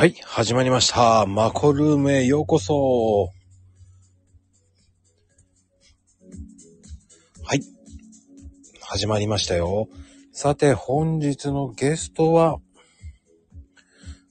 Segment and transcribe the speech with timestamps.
[0.00, 1.26] はい、始まりました。
[1.26, 3.28] マコルームへようこそ。
[7.44, 7.60] はい。
[8.80, 9.88] 始まりましたよ。
[10.32, 12.60] さて、本日のゲストは、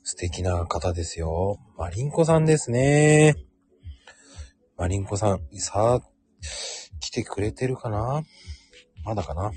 [0.01, 1.59] 素敵な方ですよ。
[1.77, 3.35] マリンコさんですね。
[4.75, 6.01] マリンコさん、さあ、
[6.99, 8.23] 来てくれてるかな？
[9.05, 9.51] まだかな？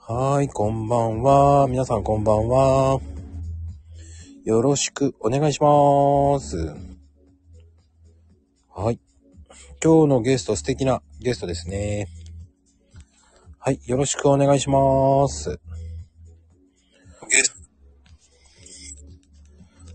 [0.00, 1.66] はーい、こんばんは。
[1.66, 3.00] 皆さんこんばんは。
[4.48, 6.56] よろしくお願いします。
[8.74, 8.98] はい。
[9.84, 12.08] 今日のゲスト、素敵なゲストですね。
[13.58, 13.80] はい。
[13.84, 15.60] よろしくお願いします。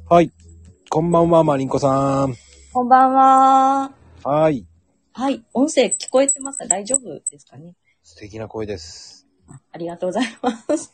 [0.07, 0.31] はい。
[0.87, 2.35] こんばんは、マリンコさん。
[2.73, 3.91] こんばんは。
[4.23, 4.67] はい。
[5.13, 5.43] はい。
[5.55, 6.67] 音声聞こえてますか？
[6.67, 7.73] 大丈夫ですかね？
[8.03, 9.25] 素敵な声です。
[9.47, 10.93] あありがとうございます。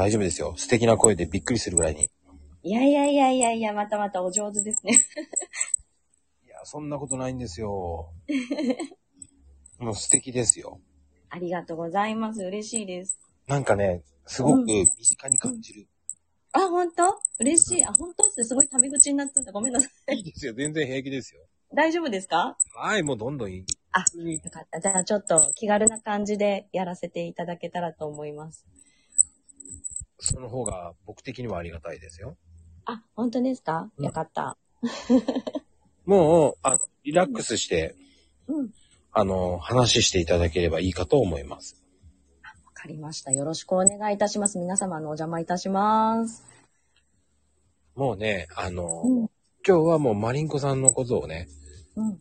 [0.00, 0.54] 大丈夫ですよ。
[0.56, 2.08] 素敵な声でびっくりするぐらいに。
[2.62, 4.92] いやいやいやいやいや、またまたお上手ですね。
[6.46, 8.10] いや、そんなことないんですよ。
[9.78, 10.80] もう素敵ですよ。
[11.28, 12.42] ありがとうございます。
[12.42, 13.18] 嬉しいです。
[13.46, 15.86] なんかね、すごくうん身近に感じる。
[16.52, 17.18] あ、本当？
[17.38, 17.84] 嬉しい。
[17.84, 19.52] あ、本当ってすごいタメ口になっちゃった。
[19.52, 20.16] ごめんなさい。
[20.16, 20.54] いいですよ。
[20.54, 21.42] 全然平気ですよ。
[21.74, 22.56] 大丈夫ですか？
[22.74, 23.64] はい、もうどんどんいい。
[23.92, 24.80] あよかった。
[24.80, 28.64] じゃあちょっと気軽な感じでやらせていただけたらと思います。
[30.20, 32.36] その方が僕的にはありがたいですよ。
[32.84, 33.90] あ、本当ですか？
[33.96, 34.56] うんよかった。
[36.04, 37.94] もう、あリラックスして、
[38.46, 38.64] うん。
[38.64, 38.70] わ
[39.12, 41.76] あの、話していただければいいかと思います。
[42.80, 43.30] かりました。
[43.30, 44.58] よろしくお願いいたします。
[44.58, 46.44] 皆様のお邪魔いたします。
[47.94, 49.30] もうね、あの、うん。
[49.66, 51.46] 今日はもうマリンコさんのことをね、
[51.96, 52.18] うん。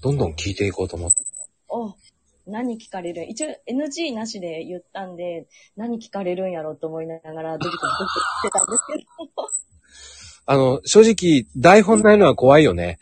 [0.00, 1.24] どんどん聞いていこうと思って。
[1.68, 1.96] お、
[2.48, 3.24] 何聞かれる？
[3.28, 5.46] 一応 NG なしで言ったんで、
[5.76, 8.98] 何聞かれるんやろうと思いながらドキドキドキドキしてたんですけ
[9.36, 9.48] ど。
[10.50, 12.98] あの、正直、台本ないのは怖いよね。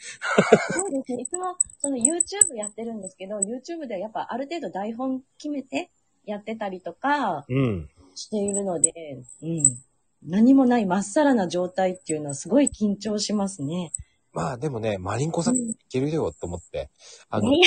[0.72, 1.22] そうですね。
[1.22, 5.90] いつもその YouTube やってるんですけど、YouTube ではやっぱある程度台本決めて
[6.24, 7.88] やってたりとかうん。
[8.16, 8.92] しているので、
[9.42, 9.78] うん。
[10.24, 13.92] 何もないまっさらな状態っていうのはすごい緊張しますね。
[14.36, 16.90] まあでもね、マリンコさんうんいけるよと思って。
[17.30, 17.58] あの、ね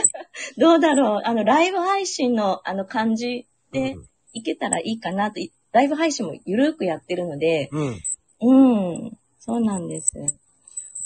[0.58, 3.96] どうだろうあの、ライブ配信のあの感じで
[4.34, 5.40] いけたらいいかなと。
[5.72, 8.00] ライブ配信もゆるーくやってるので、うん。
[8.40, 9.04] うん。
[9.04, 9.18] うん。
[9.38, 10.12] そうなんです。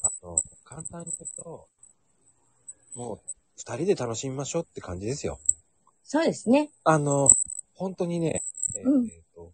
[0.02, 1.68] あの、簡単に言うと、
[2.94, 3.20] もう、
[3.56, 5.38] 二人で楽しみましょうって感じですよ。
[6.02, 6.70] そうですね。
[6.82, 7.30] あの、
[7.74, 8.42] 本当にね、
[8.74, 9.52] えーうんえーと、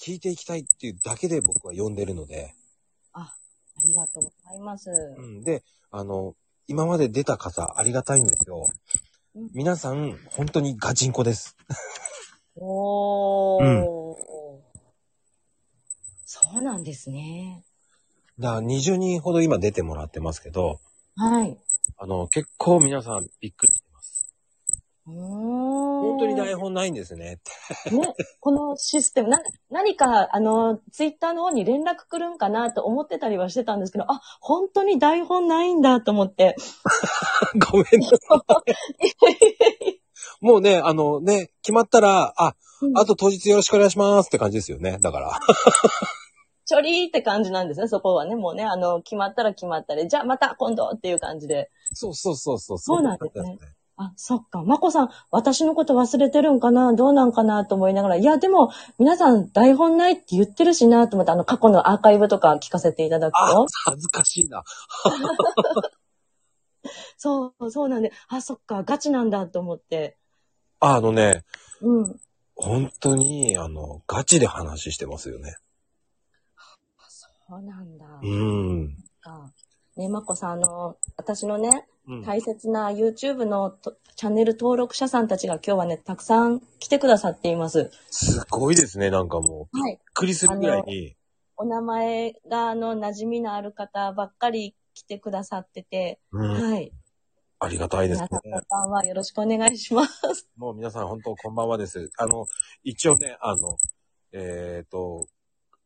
[0.00, 2.54] 聞いていきたいっていうだけで僕は呼んでるので、
[3.12, 3.34] あ、
[3.98, 4.90] がとうございます。
[4.90, 6.34] うん、で、あの、
[6.66, 8.68] 今まで出た方ありがたいんですよ
[9.34, 9.50] うん。
[9.54, 11.56] 皆さん、本当にガチンコです。
[12.56, 13.98] おー。
[16.24, 17.64] そうなんですね。
[18.38, 20.80] だから20人ほど今出てもらってますけど、
[21.16, 21.58] はい。
[21.96, 23.72] あの、結構皆さんびっくり。
[25.10, 27.40] 本当に台本ないんですね。
[27.90, 36.56] ね、このシステム、な何か、あの、ツイッターの方に連絡来るんかなと思ってたりはしてたんですけど、あ、本当に台本ないんだと思って。
[37.70, 38.16] ごめんなさ
[39.80, 40.00] い。
[40.40, 42.54] もうね、あのね、決まったら、あ、
[42.94, 44.98] あと当日よろしくお願いしますって感じですよね。
[45.00, 45.40] だから。
[46.66, 48.36] ちょりーって感じなんですね、そこはね。
[48.36, 51.70] もうね、あの、決まったら決まったで、じゃあまた今度っていう感じで。
[51.94, 52.78] そうそうそうそう。
[52.78, 53.58] そうなんですね
[54.00, 54.62] あ、そっか。
[54.62, 56.94] まこさん、私のこと忘れてるんかな？
[56.94, 64.62] どうなんかなと思いながら、いや、でも、皆さん台本ないって言ってるしなと思って、あの、過去のアーカイブとか聞かせていただくあと。、恥ずかしいな。
[67.18, 70.16] そう、そうなんで、あ、そっか、ガチなんだと思って。
[70.78, 71.42] あのね、
[71.80, 72.20] うん。
[72.54, 75.56] 本当に、あの、ガチで話してますよね。
[77.48, 78.06] そうなんだ。
[78.22, 78.96] うん。
[79.20, 79.52] か
[79.96, 81.74] ね、まこさん、あの、私のね、うん
[82.24, 87.90] 大切な YouTube のとチャンネル登録者さんたちが今日はね、たくさん来てくださっています。
[88.10, 89.78] すごいですね、なんかもう。
[89.78, 89.92] はい。
[89.92, 91.14] びっくりするぐらいに。
[91.56, 96.70] お名前が、あの、馴染みのある方ばっかり来てくださってて、うん。
[96.70, 96.92] はい。
[97.60, 98.66] ありがたいですね皆さん、。
[98.68, 99.04] こんばんは。
[99.04, 100.48] よろしくお願いします。
[100.56, 102.10] もう皆さん本当こんばんはです。
[102.16, 102.46] あの、
[102.84, 103.76] 一応ね、あの、
[104.32, 105.26] えっ、と、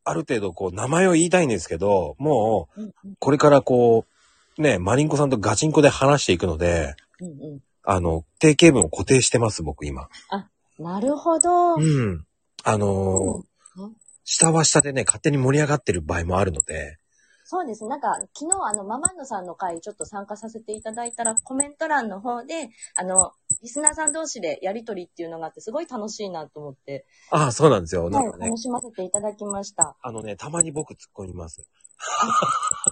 [0.05, 4.12] ある程度こう名前を言いたいんですけど、もう、これからこう、
[4.59, 10.03] ね、マリンコさんとガチンコで話していくので、うんうあの、定型文を固定してます、僕今。
[10.03, 10.83] ん。
[10.83, 11.75] なるほど。
[11.75, 12.25] うん。
[12.65, 16.99] あのーうん下は下でね、勝手に盛り上がってる場合もあるので、
[17.45, 17.85] そうです。
[17.85, 23.33] なんか、昨日、あの、ママンヌさんの回、ちょっと参加させていただいたら、コメント欄の方で、あの、
[23.63, 28.11] リスナーさん同士でやりとりっていうのがあって、すごい楽しいなと思って、ああ、そうなんですよ。
[28.11, 29.97] なはい、んかね、楽しませていただきました。
[30.03, 31.65] あのね、たまに僕突っ込みます。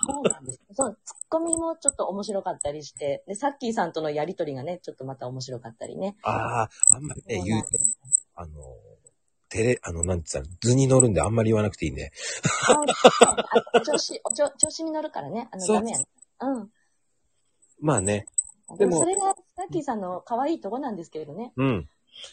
[0.07, 0.61] そうなんです。
[0.73, 6.17] そう、ツッコミもちょっと面白かったりして、で、さっきーさんとのやりとりがね、ちょっとまた面白かったりね。
[6.23, 7.69] ああ、あんまりね、言うと、
[8.37, 8.53] あの、
[9.49, 12.13] テレ、あの、なんつったら、図に乗るんであんまり言わなくていいね。
[12.69, 12.77] あ
[13.75, 15.49] あ調子、お調調子に乗るからね。
[15.51, 16.07] あの、そうダメやね。
[16.43, 16.71] うん。
[17.81, 18.27] まあね、
[18.79, 21.53] でもでも、それが、さっきーさんの可愛いとこなんですけれどね。
[21.55, 21.89] うん。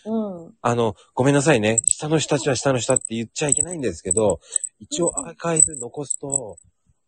[0.06, 0.54] うん。
[0.62, 1.82] あの、ごめんなさいね。
[1.84, 4.40] 下の人たちは下の下って言っちゃいけないんですけど、
[4.80, 6.58] 一応アーカイブ残すと、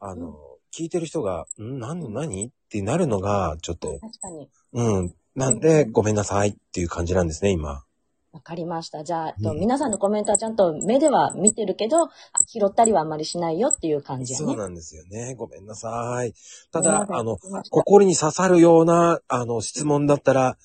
[0.01, 0.33] あの、うん
[0.71, 1.80] 聞いてる人が、ん？
[1.80, 2.13] 何？
[2.13, 2.45] 何？
[2.45, 4.48] ってなるのが、ちょっと、確かに。
[4.74, 5.16] うん。
[5.33, 7.83] なんで、ごめんなさいっていう感じなんですね、今。
[8.31, 9.04] わかりました。
[9.04, 12.10] じゃあ、とうん皆さんのコメントはちゃんと目では見てるけど、あ
[12.46, 14.46] 拾ったりはあんまりしないよっていう感じやね。
[14.46, 15.34] そうなんですよね。
[15.36, 16.34] ごめんなさい。
[16.72, 17.38] ただ、あの、
[17.72, 20.58] 心に刺さるような、あの、質問だったら、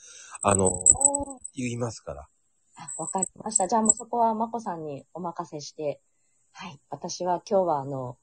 [0.42, 0.70] あの、
[1.54, 2.28] 言いますから。
[2.76, 3.66] あわかりました。
[3.66, 6.00] じゃあもうそこはまこさんにお任せして、
[6.52, 6.78] はい。
[6.90, 8.18] 私は今日はあの、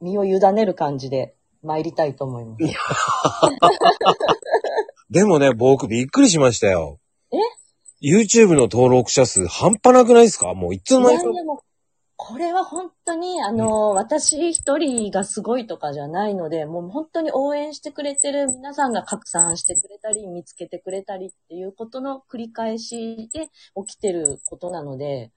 [0.00, 2.64] 身を委ねる感じで参りたいと思います。
[5.10, 7.00] でもね、僕びっくりしましたよ。
[8.02, 10.54] え ?YouTube の登録者数半端なくないですか？
[10.54, 11.62] もういつの間にか
[12.20, 23.50] これは本当に、あの、私一人がすごいとかじゃないので、もう本当に応援してくれてる皆さんが拡散してくれたり、見つけてくれたりっていうことの繰り返しで
[23.86, 25.30] 起きてることなので、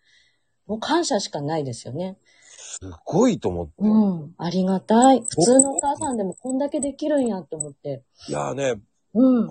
[0.65, 2.17] もう感謝しかないですよね。
[2.57, 3.73] すごいと思って。
[3.77, 4.33] うん。
[4.39, 5.21] ありがたい。
[5.21, 8.01] 普通のお母さんでもこんだけできるんやって思って。
[8.27, 8.81] いやーね、
[9.13, 9.47] うん。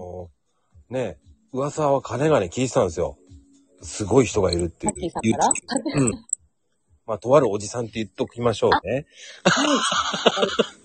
[0.89, 1.19] ね、
[1.53, 3.19] 噂は金がね聞いてたんですよ。
[3.83, 5.11] すごい人がいるっていう。
[5.11, 6.11] さんからうん。
[7.07, 9.07] まあ、とあるおじさんって言っときましょうね。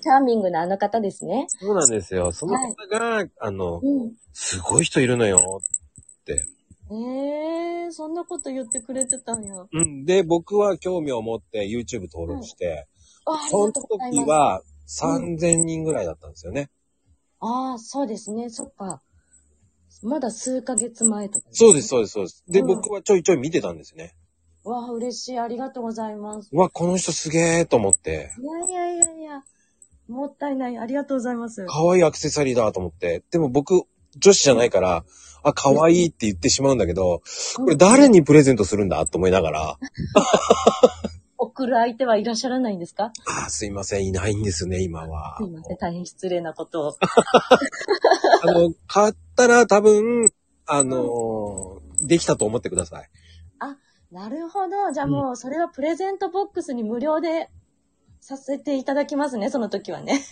[0.01, 1.45] チャーミングなあの方ですね。
[1.50, 2.31] そうなんですよ。
[2.31, 4.13] その方が、あの、うん。
[4.33, 6.45] すごい人いるのよって。
[6.89, 6.95] え
[7.85, 9.53] えー、そんなこと言ってくれてたんや。
[9.71, 10.06] うん。
[10.06, 12.88] で、僕は興味を持って YouTube 登録して、
[13.25, 13.71] あ、ありその。
[13.71, 13.89] 時
[14.27, 16.71] は3000人ぐらいだったんですよね。
[17.39, 18.50] ああ、そうですね。
[18.50, 19.01] そっか。
[20.05, 22.43] まだ数ヶ月前とか、そうです、そうです、そうです。
[22.47, 24.15] で、うん僕はちょいちょい見てたんですよね。
[24.63, 25.39] わあ、嬉しい。
[25.39, 26.49] ありがとうございます。
[26.51, 29.43] うわ、この人すげーと思って、いやいやいやいや。
[30.07, 30.77] もったいない。
[30.77, 31.65] ありがとうございます。
[31.65, 33.23] 可愛いアクセサリーだと思って。
[33.31, 33.83] でも僕、
[34.17, 35.03] 女子じゃないから、
[35.41, 37.21] あ、可愛いって言ってしまうんだけど、
[37.55, 39.79] これ誰にプレゼントするんだと思いながら、
[41.37, 43.11] 送る相手はいらっしゃらないんですか？
[43.27, 45.43] あー、すいません、いないんですね、今はす。
[45.45, 45.77] いません。
[45.77, 46.95] 大変失礼なことを。
[48.43, 50.31] あの、買ったら多分、
[50.65, 53.09] あのーできたと思ってください。
[54.11, 54.91] なるほど。
[54.93, 57.49] じゃあもう、それはプレゼントボックスに無料で
[58.21, 60.21] させていただきますね、その時はね。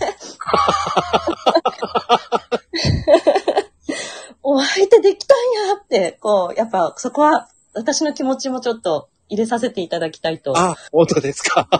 [4.43, 5.37] お相手できたん
[5.69, 10.51] やって、こう、やっぱそこは私の気持ちもちょっと入れさせていただきたいと。
[10.53, 11.67] はあ、本当ですか。
[11.71, 11.77] い。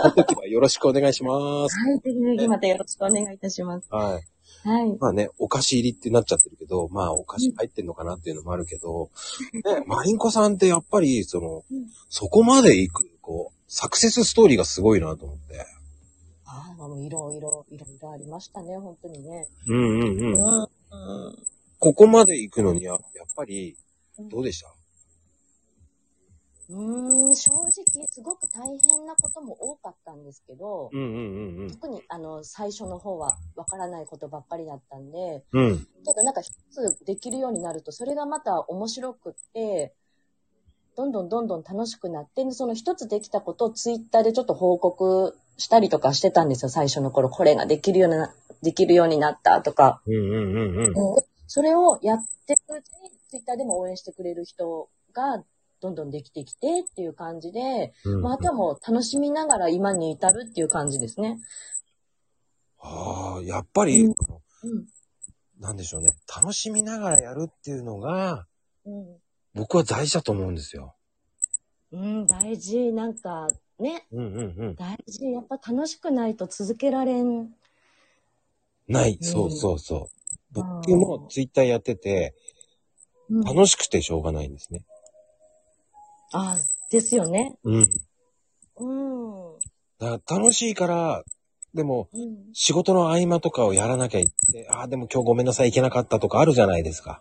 [0.00, 1.76] その時はよろしくお願いします。
[1.78, 1.98] はい。
[2.00, 3.86] ぜひぜひまたよろしくお願いいたします。
[3.90, 4.68] はい。
[4.68, 4.96] はい。
[4.98, 9.10] まあね、お菓子入りってなっちゃってるけど、まあお菓子入ってんのかなっていうのもあるけど、
[9.64, 15.66] ね、マリンコさんってやっぱり、その、うんそこまで行く、こう、サクセスストーリーがすごいなと思って。
[16.46, 19.48] ああ、もういろいろ、いろいろありましたね、本当にね。
[19.66, 20.34] うんうんうん。
[20.34, 20.62] うん。
[20.62, 21.38] うん
[21.78, 23.00] ここまで行くのにや、やっ
[23.34, 23.76] ぱり、
[24.30, 24.72] どうでした？
[26.72, 27.70] うーん、正直、
[28.10, 35.64] すごく大変なことも多かったんですけど、うんうんうん特にあの、最初の方はわからないことばっかりだったんで、うん。
[35.66, 35.86] うん。
[36.04, 39.94] ただなんか一つできるようになると、それがまた面白くって、
[40.96, 47.28] どんどんどんどん楽しくなって、でその一つできたことをツイッターでちょっと報告したりとかしてたんですよ、最初の頃。
[47.28, 50.02] これができるような、できるようになったとか。
[50.06, 50.94] うんうんうんうん。
[50.94, 55.44] でそれをやっていくうちに、ツイッターでも応援してくれる人が
[55.82, 61.40] どんどんできてきてっていう感じで、うんまあ、あとはもう楽しみながら今に至るっていう感じですね。
[62.78, 64.14] ああ、やっぱり、うん。
[65.58, 66.10] なんでしょうね。
[66.34, 68.46] 楽しみながらやるっていうのが、
[68.84, 69.16] うん。
[69.54, 70.94] 僕は大事だと思うんですよ。
[71.90, 72.92] うん、大事。
[72.92, 73.48] なんか、
[73.80, 74.74] ね、うんうんうん。
[74.76, 75.24] 大事。
[75.24, 77.50] やっぱ楽しくないと続けられん。
[78.88, 79.14] ない。
[79.14, 80.22] うんそうそうそう。
[80.52, 82.34] 僕うんもツイッターやってて、
[83.28, 84.84] うん、楽しくてしょうがないんですね。
[86.32, 86.58] あ
[86.90, 87.56] ですよね。
[87.64, 87.88] うん。
[88.76, 89.58] うん。
[89.98, 91.22] だから楽しいから、
[91.74, 92.36] でも、うん。
[92.52, 97.20] 仕事の合間とかをやらなきゃいって、ああ、でも今日ごめんなさい、行けなかったとかあるじゃないですか。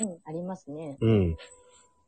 [0.00, 0.96] うん、ありますね。
[1.00, 1.32] うん。
[1.32, 1.42] だか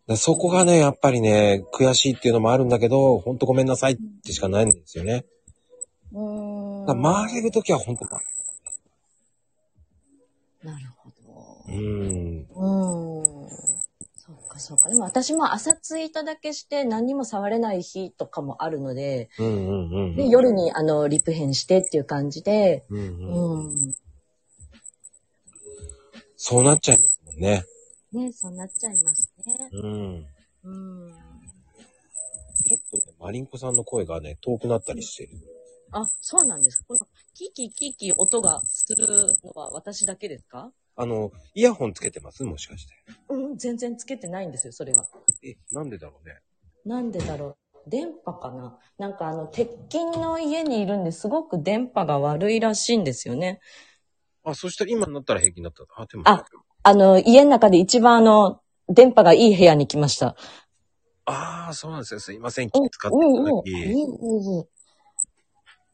[0.06, 5.24] らそこがね、やっぱりね、悔しいっていうのもあるんだけど、ほんとごめんなさいってしかないんですよね。
[6.12, 6.86] うーん。
[6.86, 8.04] だ回れるときはほんと、
[10.62, 11.64] なるほど。
[11.68, 12.46] うん。
[12.54, 13.79] うん。
[14.60, 14.88] そっか。
[14.88, 20.16] でも私も朝ツイートだけして何にも触れない日とかもあるので、うんうんうん。
[20.16, 23.88] で、夜にあの、リプ編してっていう感じで、うんううん。
[23.88, 23.94] ん。
[26.36, 27.64] そうなっちゃいますもんね。
[28.12, 29.68] ね、そうなっちゃいますね。
[29.72, 30.26] うん。
[30.64, 30.70] う
[31.08, 31.14] ん。
[32.66, 35.30] ちょっとね、マリンコさんの声がね、遠くなったりしてる。
[35.92, 36.84] あ、そうなんです。
[36.86, 37.00] この、
[37.34, 40.72] キーキーキーキー音がするのは私だけですか？
[41.02, 42.44] あの、イヤホンつけてます？
[42.44, 42.92] もしかして。
[43.30, 45.06] うん、全然つけてないんですよ、それが。
[45.42, 46.34] え、なんでだろうね？
[46.84, 47.88] なんでだろう？
[47.88, 48.78] 電波かな？
[48.98, 53.60] なんかあの、鉄筋の家にいるんですごく電波が悪いらしいんですよね。
[54.44, 55.84] あ、そしたら今になったら平気になった。
[55.96, 56.24] あ、でも。
[56.26, 56.44] あ
[56.82, 60.36] あの、家の中で一番あの、電波がいい部屋に来ました。
[61.24, 62.20] ああ、そうなんですよ。
[62.20, 62.70] すいません。
[62.70, 63.20] 気うん、使ってい。
[63.20, 63.70] ただき。
[63.70, 64.64] いい、いい、いい。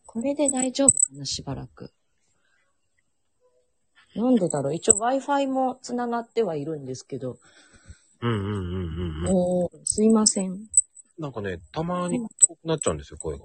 [0.05, 1.93] これで大丈夫かな、しばらく。
[4.16, 4.75] なんでだろう？
[4.75, 7.38] 一応 Wi-Fi も繋がってはいるんですけど。
[8.23, 9.30] うんうんうんうんうん。
[9.30, 10.58] おーすいません。
[11.18, 13.44] なんかね、たまに遠くなっちゃうんですよ、声が。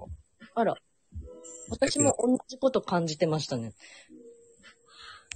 [0.54, 0.74] あら。
[1.70, 3.72] 私も同じこと感じてましたね。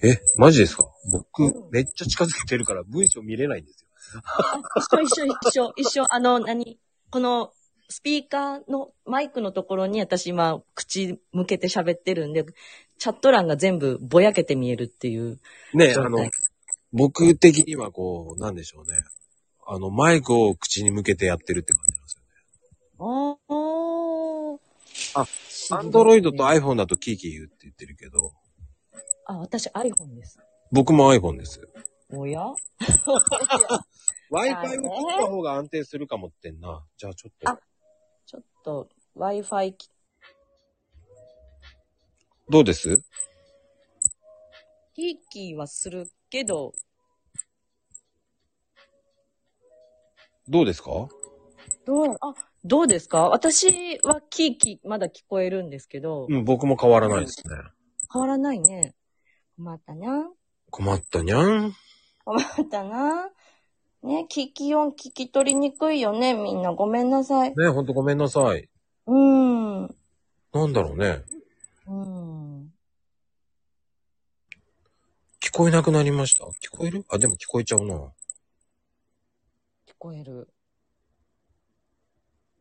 [0.02, 0.84] え、マジですか？
[1.12, 4.20] 僕うん、めっちゃ近づけてるから文章見れないんですよ。
[4.24, 6.06] あ、一緒一緒一緒一緒。
[6.10, 6.78] あの、何？
[7.10, 7.52] この、
[7.88, 12.44] スピーカーのマイクのところに私今口向けて喋ってるんで、
[12.98, 15.38] チャット欄が全部ぼやけて見えるっていう。
[15.74, 16.28] ね、あの、
[16.92, 18.98] 僕的にはこう、なんでしょうね。
[19.66, 23.38] あの、マイクを口に向けてやってるって感じなんですよね。
[25.18, 25.22] ああ。
[25.22, 25.26] あ
[25.78, 28.32] アンドロイドと iPhone だとキーキー言うって言ってるけど、
[29.26, 30.38] あ、私 iPhone です。
[30.70, 31.60] 僕も iPhone です。
[32.10, 32.40] おや？
[34.30, 36.84] Wi-Fi を切った方が安定するかもってんな。
[36.96, 37.58] じゃあちょっとあ。
[38.26, 39.88] ちょっと Wi-Fi き
[42.48, 43.02] どうです？
[44.94, 46.72] キーキーはするけど、
[50.48, 51.08] どうですか？
[51.84, 52.34] どう、あ、
[52.64, 53.28] どうですか？
[53.28, 57.56] 私はキーキーまだ聞こえるんですけど、うん、僕も変わらないですね。
[58.12, 58.94] 変わらないね。
[59.56, 60.30] 困ったな。
[60.70, 61.74] 困ったにゃん？
[62.24, 63.28] 困ったな。
[64.02, 66.72] ね、聞き音聞き取りにくいよね、みんな。
[66.72, 67.54] ごめんなさい。
[67.56, 68.68] ね、ほんとごめんなさい。
[69.06, 69.84] うーん。
[69.86, 69.96] う
[70.52, 71.24] なんだろうね。
[71.88, 72.72] ーん。
[75.40, 76.44] 聞こえなくなりました？
[76.44, 77.06] 聞こえる？
[77.08, 77.94] あ、でも聞こえちゃうな。
[77.94, 78.10] 聞
[79.96, 80.50] こえる。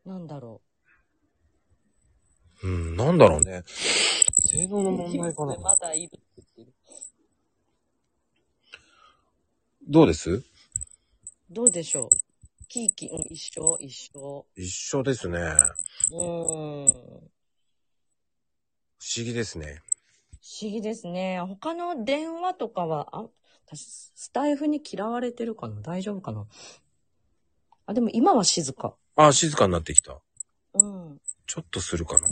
[0.06, 0.62] なんだろ
[2.62, 3.64] うん、なんだろうね。
[4.46, 4.92] 性能のう。
[4.96, 5.56] 問題かな。
[5.58, 6.72] まだいるって言ってる。
[9.86, 10.42] どうです？
[11.50, 12.08] どうでしょう？
[12.68, 14.46] キーキー、うん一緒、一緒。
[14.56, 15.38] 一緒ですね。
[15.38, 16.86] うーん。
[16.88, 16.92] 不
[19.18, 19.82] 思議ですね。
[20.46, 21.40] 不思議ですね。
[21.40, 23.24] 他の電話とかは、あ、
[23.66, 25.80] 私、スタイフに嫌われてるかな？
[25.80, 26.46] 大丈夫かな？
[27.86, 28.94] あ、でも今は静か。
[29.16, 30.20] あ、静かになってきた。
[30.74, 31.20] うん。
[31.48, 32.28] ちょっとするかな。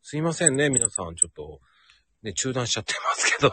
[0.00, 1.16] すいませんね、皆さん。
[1.16, 1.58] ちょっと、
[2.22, 3.52] ね、中断しちゃってますけど。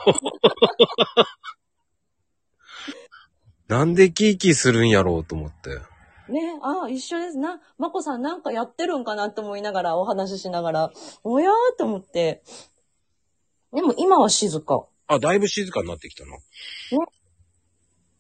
[3.67, 5.69] なんでキーキーするんやろうと思って。
[6.31, 7.39] ねあ、一緒です。
[7.39, 10.91] な、まこさんなんかやってるんかなと思いながら、お話ししながら、
[11.24, 12.43] おやーと思って。
[13.75, 14.88] でも今は静か。
[15.08, 16.38] あ、だいぶ静かになってきたな。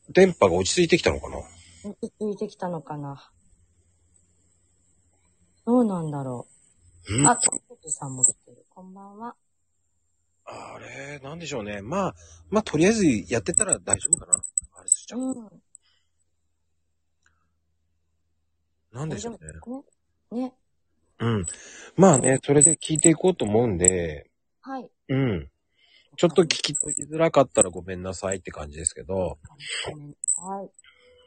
[0.09, 1.37] 電波が落ち着いてきたのかな？
[1.37, 3.31] 落ち着いてきたのかな。
[5.65, 6.45] どうなんだろ
[7.09, 7.27] んう。
[7.27, 8.65] あ、トップさんも来てる。
[8.69, 9.35] こんばんは。
[10.45, 11.81] あれ、なんでしょうね。
[11.81, 12.15] まあ、
[12.49, 14.35] まあ、とりあえずやってたら大丈夫かな。
[14.35, 15.19] あれしちゃう。
[15.21, 15.49] うん。
[18.91, 19.39] なんでしょうね。
[20.37, 20.43] ね。
[20.43, 20.53] ね。
[21.19, 21.45] うん。
[21.95, 24.29] まあね、それで聞いていこうと思うんで、
[24.61, 24.89] はい。
[25.09, 25.49] うん。
[26.17, 29.37] ちょっと聞き取りづらかったらごめんなさいって感じですけど、
[30.37, 30.69] はい。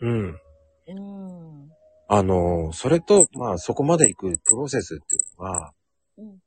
[0.00, 0.40] うん。
[0.86, 1.70] うん。
[2.08, 5.72] あの、それと、まあ、そこまで行くプロセスっていうのは、
[6.16, 6.38] うん。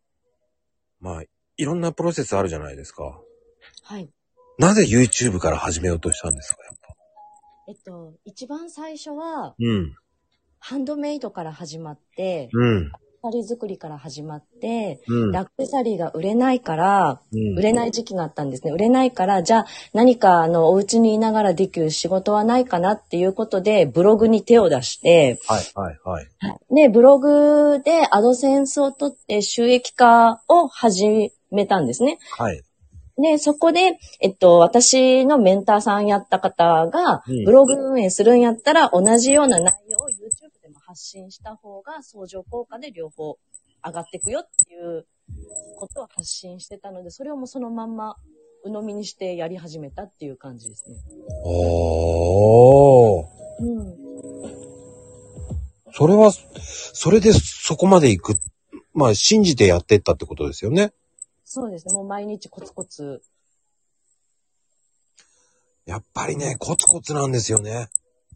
[0.99, 1.23] まあ、
[1.57, 3.21] いろんなプロセスあるじゃないですか。
[3.83, 4.09] はい。
[4.57, 6.95] なぜ YouTube から始めようとしたんですか、やっぱ。
[7.67, 9.95] えっと、一番最初は、うん。
[10.59, 12.91] ハンドメイドから始まって、うん。
[13.23, 15.37] サリー作りから始まって、うんで。
[15.37, 18.71] アクセサリーが売れないから、うん売れない時期があったんですね。
[18.71, 26.27] 売れないから、じゃあ何かあの、お家にいながらできる仕事はないかなっていうことで、ブログに手を出して、はい、はい、はい。
[26.73, 32.17] で、ブログでアドセンスを取って収益化を始めたんですね。
[32.31, 32.63] はい。
[33.21, 40.50] で、そこで、えっと、私のメンターさんやった方がうん、ブログ運営するんやったら、同じような内容を YouTube
[40.91, 43.37] 発信した方が、相乗効果で両方
[43.85, 45.07] 上がっていくよっていう
[45.77, 48.17] ことを発信してたので、それをもうそのまんま
[48.63, 50.97] 鵜呑みにしてやり始めたっていう感じですね。
[51.45, 53.25] おー。
[53.59, 53.97] うん。
[55.93, 58.39] それは、それでそこまで行く。
[58.93, 60.93] まあ、信じてやってったってことですよね。
[61.45, 61.93] そうですね。
[61.93, 63.21] もう毎日コツコツ。
[65.85, 67.89] やっぱりね、コツコツなんですよね。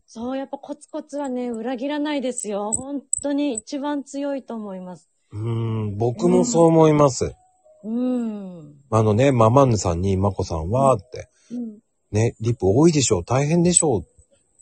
[0.07, 2.73] そう、やっぱコツコツはね、裏切らないですよ。
[2.73, 5.09] 本当に一番強いと思います。
[5.31, 5.39] うー
[5.93, 7.33] ん、僕もそう思います。
[7.83, 8.75] うん。
[8.91, 11.79] あのね、ママンヌさんに、マコさんは、って、うん。
[12.11, 14.03] ね、リップ多いでしょう、大変でしょう、っ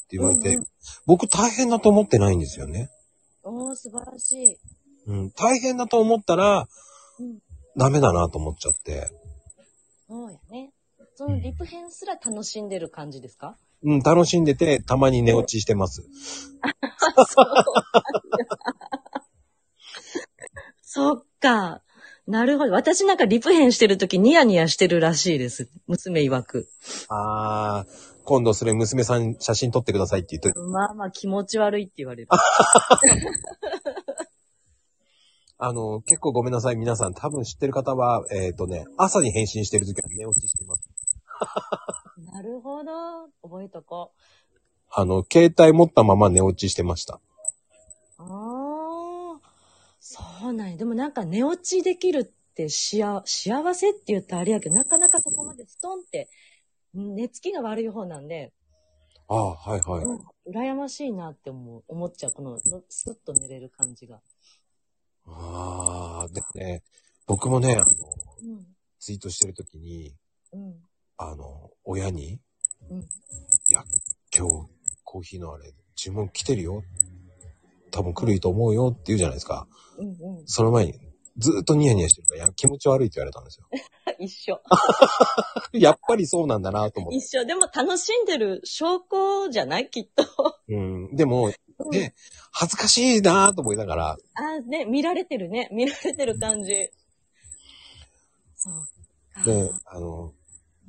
[0.08, 0.66] て言われて、うんうん
[1.06, 2.90] 僕大変だと思ってないんですよね。
[3.44, 4.58] おー、素晴らしい。
[5.08, 6.68] うん、大変だと思ったら、
[7.20, 7.40] うん。
[7.78, 9.10] ダメだなと思っちゃって。
[10.10, 10.74] そうやね。
[11.16, 13.58] そのリプ編すら楽しんでる感じですか？
[13.84, 16.04] うん、楽しんでて、たまに寝落ちしてます。
[20.82, 21.82] そっか。
[22.26, 22.72] なるほど。
[22.72, 25.70] 私なんかリプ編してるときニヤニヤしてるらしいです。
[25.88, 26.70] 娘曰く。
[27.10, 27.90] あー、
[28.24, 32.30] 今度それ娘さん写真撮ってくださいって言って、まあまあ気持ち悪いって言われる。
[35.58, 40.90] あの、結構ごめんなさい、皆さん多分知ってる方は、えっ、とね、朝に返信してる時は寝落ちしてます。
[42.54, 42.92] なるほど。
[43.42, 44.56] 覚えとこう。
[44.92, 47.20] あの、携帯持ったまま寝落ちしてました。
[48.20, 49.40] ああ、
[50.00, 50.78] そうなんや。
[50.78, 56.30] でもなんか寝落ちできるってしあ幸せって言ったらあれやけど、なかなかそこまでストンって、
[56.96, 58.54] ん寝つきが悪い方なんで、
[59.28, 60.04] ああ、はいはい。
[60.04, 62.34] うん、羨ましいなって思う、思っちゃう。
[62.34, 64.22] この、のスッと寝れる感じが。
[65.26, 66.84] ああ、でもね、
[67.26, 67.86] 僕もね、あの、
[68.44, 68.68] うん。
[69.00, 70.14] ツイートしてる時に、
[70.52, 70.76] うん。
[71.18, 72.40] あの、親に、
[72.90, 73.00] うん。
[73.00, 73.04] い
[73.70, 73.84] や、
[74.36, 74.70] 今日、
[75.04, 76.84] コーヒーのあれ、注文来てるよ。
[77.92, 79.68] 多分来ると思うよって言うじゃないですか。
[79.98, 80.48] うんうん。
[80.48, 80.94] その前に、
[81.38, 83.68] ずーっとニヤニヤしてるから、いや、気持ち悪いって言われたんですよ。
[84.20, 84.62] 一緒。
[85.74, 87.18] やっぱりそうなんだなと思って。
[87.18, 87.46] 一緒。
[87.46, 89.90] でも楽しんでる証拠じゃない？
[89.90, 90.24] きっと。
[90.68, 91.16] うん。
[91.16, 91.54] でも、うん
[91.92, 92.14] ね、
[92.52, 95.68] 恥ずかしいなと思いながら、ああ、ね、見られてるね。
[95.72, 96.90] 見られてる感じ。
[98.56, 98.74] そう
[99.34, 99.44] か。
[99.44, 100.34] で、あの、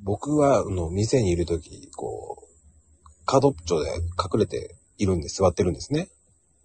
[0.05, 6.09] 僕は、あの、店にいるとき、こう、角っちょで隠れているんで座ってるんですね。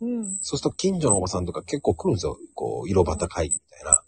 [0.03, 0.39] うん。
[0.43, 2.39] そうすると近所のおばさんとか結構来るんですよ。
[2.55, 4.03] こう、色端会議みたいな。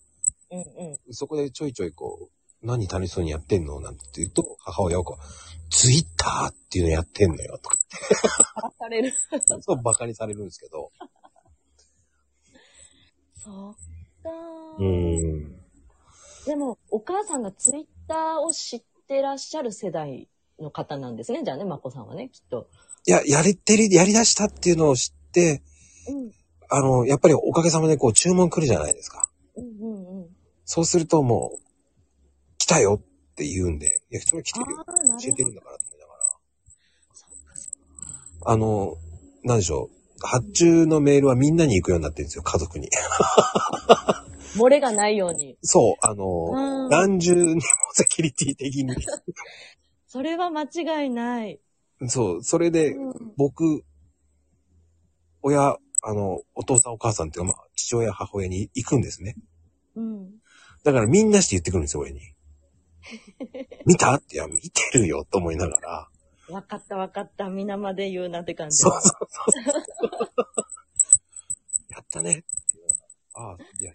[0.51, 1.15] うんうん。
[1.15, 3.81] そこでちょいちょいこう、何楽しそうにやってんの？
[3.81, 5.25] なんて言うと、母親はこう、
[5.71, 7.79] ツイッターっていうのやってんのよ、とか。
[8.55, 9.15] 話される。
[9.63, 10.93] そう馬鹿にされるんですけど。
[13.43, 13.75] そっ
[14.23, 14.31] か
[14.79, 15.59] うーん。
[16.45, 21.43] でも、お母さんがツイッターを知ってらっしゃる世代の方なんですね。
[21.45, 22.69] じゃあね、まこさんはね、きっと。
[23.07, 25.63] いや、やりてり、やり出したっていうのを知って、
[26.09, 26.31] うん。
[26.71, 29.31] あの、やっぱりおかげさまでこう注文来るじゃないですか。
[29.57, 30.29] うんうんうん。
[30.65, 31.59] そうするともう、
[32.57, 34.85] 来たよって言うんで、いや、それ来てるよ。
[35.21, 36.15] 教えてるんだからと思いなが
[38.47, 38.53] ら。
[38.53, 38.97] あの、
[39.45, 40.27] なんでしょう。
[40.27, 42.89] 発注のメールはみんなに行くようになってるんですよ、家族に。
[44.57, 45.57] 漏れがないように。
[45.63, 47.61] そう、あの、うん何重にも
[47.95, 48.95] セキュリティ的に。
[50.07, 51.59] それは間違いない。
[52.09, 53.33] そう、それで、うん。
[53.37, 53.85] 僕、
[55.43, 59.37] 親、あの、お父さんお母さんっていうか、まあ、父親母親に行くんですね。
[59.95, 60.31] うん。
[60.85, 62.21] だからみんなして言ってくるんですよ、俺に。
[63.87, 66.09] 見たって、いや、見てるよ、と思いながら。
[66.51, 67.49] わかったわかった。
[67.49, 68.77] 皆まで言うなって感じ。
[68.77, 69.53] そうそうそう。
[71.89, 72.45] やったね
[73.35, 73.93] ああ、いや、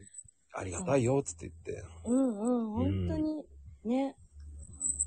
[0.59, 1.85] ありがたいよ、つって言って。
[2.05, 3.07] うんうん。
[3.07, 3.45] 本当に。
[3.85, 4.15] ね。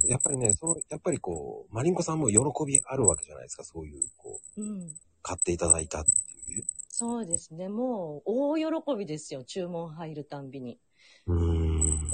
[0.04, 4.88] やっぱりね、その、やっぱりこう、マリンコさんも喜びあるわけじゃないですか、そういう、こう、うん。
[5.22, 6.10] 買っていただいたって
[6.52, 6.64] いう。
[6.88, 7.68] そうですね。
[7.68, 9.42] もう、大喜びですよ。
[9.42, 10.78] 注文入るたんびに。
[11.26, 11.46] うーんう。
[11.48, 12.12] ん。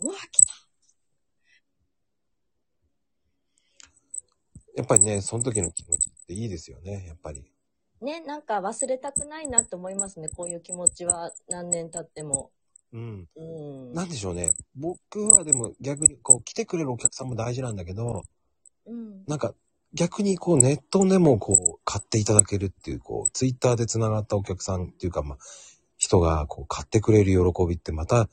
[0.00, 0.54] うわ、来た。
[4.76, 7.44] やっぱりね、その時の気持ちっていいですよね、やっぱり。
[8.00, 10.30] ね、なんか忘れたくないなって思いますね。
[10.30, 12.50] こういう気持ちは何年経っても。
[12.92, 13.28] うん。
[13.36, 13.42] う
[13.90, 13.92] ん。
[13.94, 14.52] なんでしょうね。
[14.74, 18.22] 僕はでも逆にこう来てくれるお客さんも大事なんだけど、
[18.86, 19.24] うん。
[19.26, 19.54] なんか
[19.94, 25.38] 逆にこうネットでもこう買っていただけるっていう、こうツイッターで繋がったお客さんっていうかまあ
[25.96, 28.28] 人がこう買ってくれる喜びってまた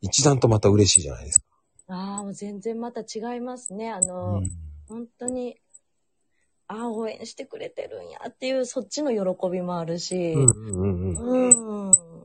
[0.00, 1.46] 一段とまた嬉しいじゃないですか。
[1.88, 3.90] ああ、もう全然また違いますね。
[3.90, 4.50] あの、うん
[4.90, 5.56] 本当に、
[6.66, 10.32] ああ、応援してくれてるんやっていう、そっちの喜びもあるし。
[10.32, 11.50] うんうんうんうん。
[11.50, 12.20] うん。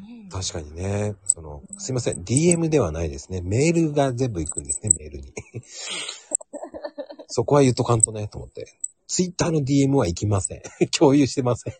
[0.00, 1.16] ねえ確かにね。
[1.24, 2.22] その、すいません。
[2.22, 3.40] DM ではないですね。
[3.42, 5.34] メールが全部行くんですね、メールに。
[7.26, 8.66] そこは言っとかんとね、と思って。
[9.06, 10.62] ツイッターの DM は行きません。
[10.96, 11.74] 共有してません。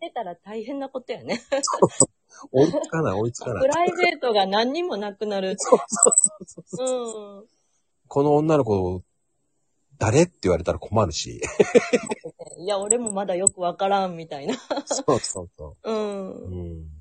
[0.00, 1.40] 出たら大変なことやね。
[2.50, 3.62] 追いつかない、追いつかない。
[3.62, 5.54] プライベートが何にもなくなる。
[5.56, 5.84] そうそ
[6.40, 7.38] うそうそう。
[7.38, 7.46] うん。
[8.08, 9.02] この女の子、
[9.98, 11.40] 誰って言われたら困るし。
[12.58, 14.56] いや、俺もまだよくわからんみたいな。
[14.86, 15.92] そうそうそうう。
[15.92, 16.30] ん。
[16.30, 16.93] うん。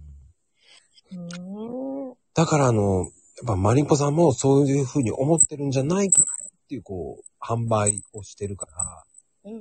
[1.17, 2.13] うん。
[2.33, 3.09] だからあの、やっ
[3.47, 6.27] ぱマリンコさんもそういう風に思ってるんじゃないかなっ
[6.67, 9.03] ていう、こう、販売をしてるから、
[9.45, 9.59] うんう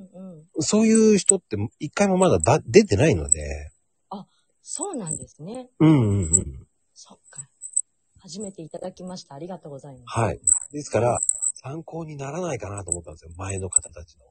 [0.60, 0.62] ん。
[0.62, 3.72] そういう人って一回もまだだ出てないので、
[4.62, 5.68] そうなんですね。
[5.80, 6.66] うんうんうん。
[6.94, 7.48] そっか。
[8.20, 9.34] 初めていただきました。
[9.34, 10.18] ありがとうございます。
[10.18, 10.38] はい。
[10.70, 11.18] ですから、
[11.54, 13.32] 参考にならないかなと思ったんですよ。
[13.36, 14.26] 前の方たちの。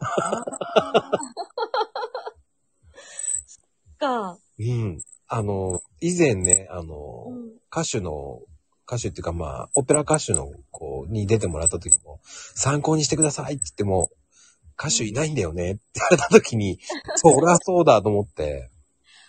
[3.46, 3.64] そっ
[3.98, 4.38] か。
[4.58, 5.02] うん。
[5.28, 7.52] あの、以前ね、あの、うん。
[7.70, 8.40] 歌手の、
[8.86, 14.10] 歌手っていうかまあ、オペラ歌手の子に出てもらった時も、参考にしてくださいって言っても、
[14.78, 16.78] 歌手いないんだよねって言われた時に、
[17.16, 18.70] そりゃそうだと思って、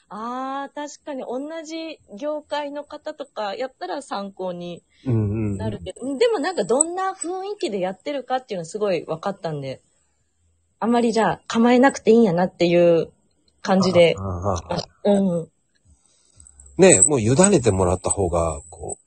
[0.09, 5.57] ああ、確かに同じ業界の方とかやったら参考にうんうんうん。
[5.57, 9.81] なるけど、でもなんかどんな雰囲気でやってるかっていうのはすごい分かったんで、
[10.79, 13.11] あんまりじゃあ構えなくていいんやなっていう
[13.61, 14.15] 感じで
[15.03, 15.49] うん。
[16.77, 18.97] ねもう委ねてもらった方が、こ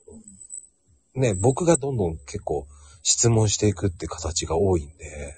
[1.15, 2.67] う、ね僕がどんどん結構
[3.03, 5.35] 質問していくって形が多いんで、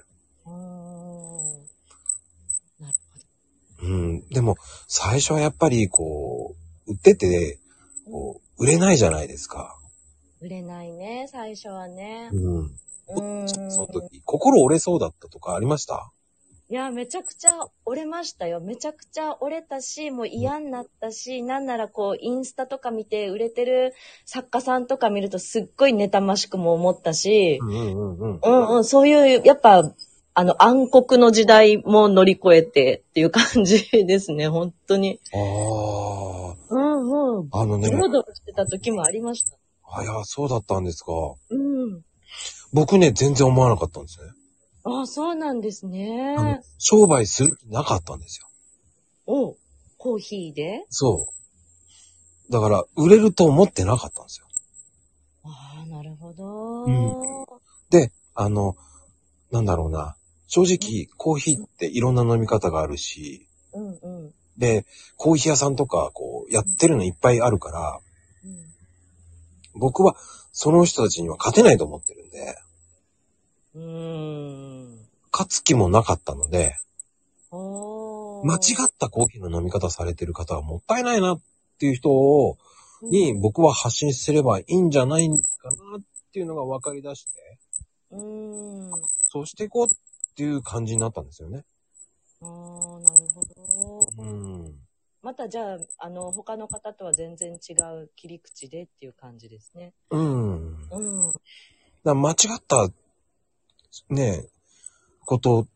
[0.46, 1.52] うーん
[2.80, 2.94] なる
[3.82, 4.28] うん。
[4.28, 4.56] でも、
[4.88, 6.54] 最初はやっぱりこ
[6.86, 7.58] う、売ってて。
[8.10, 9.78] こう、売れないじゃないですか。
[10.40, 12.28] 売れないね、最初はね。
[12.32, 12.70] うん。
[13.70, 16.12] その時、心折れそうだったとかありました？
[16.70, 17.50] いや、めちゃくちゃ
[17.84, 18.60] 折れましたよ。
[18.60, 23.92] めちゃくちゃ折れたし、もう嫌になったし、なんならこう、インスタとか見て売れてる
[24.24, 28.40] 作家さんとか見るとすっごい妬ましくも思ったし、うんうんうん。
[28.40, 29.82] うんうん、そういう、やっぱ、
[30.34, 35.18] あの、暗黒の時代も乗り越えてっていう感じですね、本当に。
[35.34, 37.48] あうんうん。
[37.50, 39.56] あ、あのねド、ロドロしてた時もありました。
[39.92, 41.10] あ、いや、そうだったんですか。
[41.50, 42.02] うん。
[42.72, 44.30] 僕ね、全然思わなかったんですね。
[44.98, 46.62] あそうなんですあのね。
[46.78, 48.46] 商売する気なかったんですよ。
[49.26, 49.56] お
[49.98, 50.86] コーヒーで？
[50.90, 51.28] そ
[52.48, 52.52] う。
[52.52, 54.46] だから、売れると思ってなかったんですよ。
[55.44, 56.84] ああ、なるほど。
[56.84, 57.46] うん
[57.90, 58.76] で、あの、
[59.50, 60.16] なんだろうな。
[60.48, 64.34] 正直、コーヒーっていろんな飲み方があるし、うんうん。
[64.58, 64.84] で、
[65.16, 68.00] コーヒー屋さんとか、こう、やってるのいっぱいあるから、
[68.44, 68.70] うん
[69.72, 70.16] 僕は
[70.50, 72.56] その人たちには勝てないと思ってるんで、
[73.74, 75.08] うーん。
[75.32, 76.76] 勝つ気もなかったので、
[77.52, 81.40] 間違ったコーヒーの飲み方されてる方はもったいないなっ
[81.78, 82.58] ていう人を、
[83.02, 85.34] に僕は発信すればいいんじゃないか
[85.70, 86.00] なっ
[86.32, 87.58] ていうのが分かり出して、
[88.10, 88.94] うーん。
[88.94, 91.64] あそうしていこうっていう感じになったんですよね。
[92.42, 94.08] あ、なるほど。
[94.18, 94.74] うん。
[95.22, 99.92] またじゃあ、あの、他の方とは全然違う切り口でっていう感じですね。
[100.10, 100.80] うん。
[100.88, 101.32] だかうん。
[102.04, 102.88] ら間違った、
[104.08, 104.46] ね、
[105.24, 105.66] こと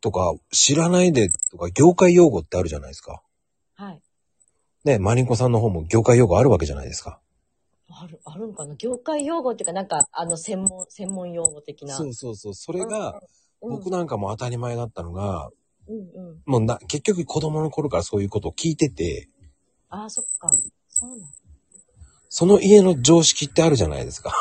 [0.00, 3.22] とか、知らないでとか、業界用語ってあるじゃないですか。
[3.74, 4.02] はい。
[4.84, 7.20] ね、マリンコさんの方も業界用語あるわけじゃないですか。
[7.88, 8.74] ある、あるんかな？
[8.76, 11.94] 業界用語っていうか、なんか、あの、専門、専門用語的な。
[11.94, 12.54] そうそうそう。
[12.54, 13.20] それが、
[13.62, 15.50] うん、僕なんかも当たり前だったのが、
[15.86, 16.00] うんう
[16.32, 16.42] ん。
[16.44, 19.28] もうな、結局子供の頃からそういうことを聞いてて、
[19.88, 20.50] ああ、そっか。
[20.88, 21.28] そうなん
[22.28, 24.32] その家の常識ってあるじゃないですか。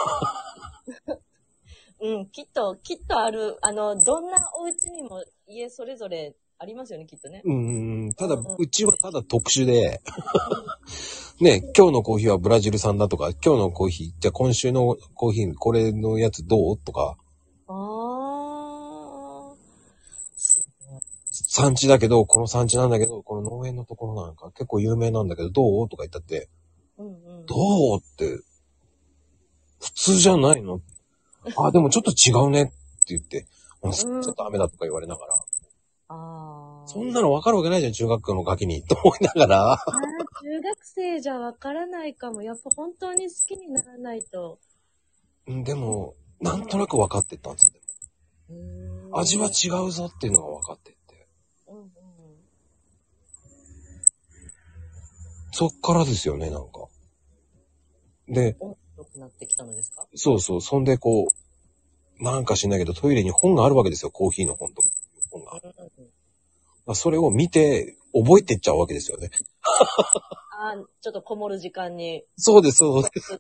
[2.03, 7.41] うん、きっと、きっとある、あの、どんなお家にも家それぞれありますよね、きっとね。
[7.45, 8.13] うんうん。
[8.13, 10.01] ただうちはただ特殊で、
[11.39, 17.15] ね、今日のコーヒーはブラジル産だとか、今日のコーヒー、じゃあ今週のコーヒー、これのやつどうとか、
[17.67, 19.53] あ。
[21.31, 26.49] 産地だけど、この産地なんだけど、この農園のところなんか結構有名なんだけど、どうとか言ったって、
[26.97, 27.09] うんう
[27.43, 27.45] ん。
[27.45, 27.55] ど
[27.95, 28.43] うって、
[29.79, 30.81] 普通じゃないの
[31.57, 32.73] あ、でもちょっと違うねって
[33.07, 33.47] 言って、
[33.81, 35.35] あちょっとダメだとか言われながら、
[36.07, 36.87] ああ。
[36.87, 39.71] そんなの分かるわけないじゃん、中学校のガキに、と思いながら。
[39.73, 42.41] あー中学生じゃわからないかも。
[42.41, 44.59] やっぱ本当に好きにならないと。
[45.47, 47.73] うんでも、なんとなく分かってったんですよ。
[49.13, 51.27] 味は違うぞっていうのが分かってって。
[51.67, 51.89] うんうん。
[55.51, 56.87] そっからですよね、なんか。
[58.27, 58.57] で、
[59.19, 60.07] なってきたのですか？
[60.15, 61.31] そうそう、そんでこ
[62.19, 64.89] う、なんか知んないけど、トイレに本があるわけですよ、コーヒーの本とか。
[65.31, 65.59] 本が。
[65.59, 66.09] だかうん
[66.85, 69.29] らそれを見て、覚えてっちゃうわけですよね。
[70.59, 73.39] あーちょっとこもる時間にそうです、そうです。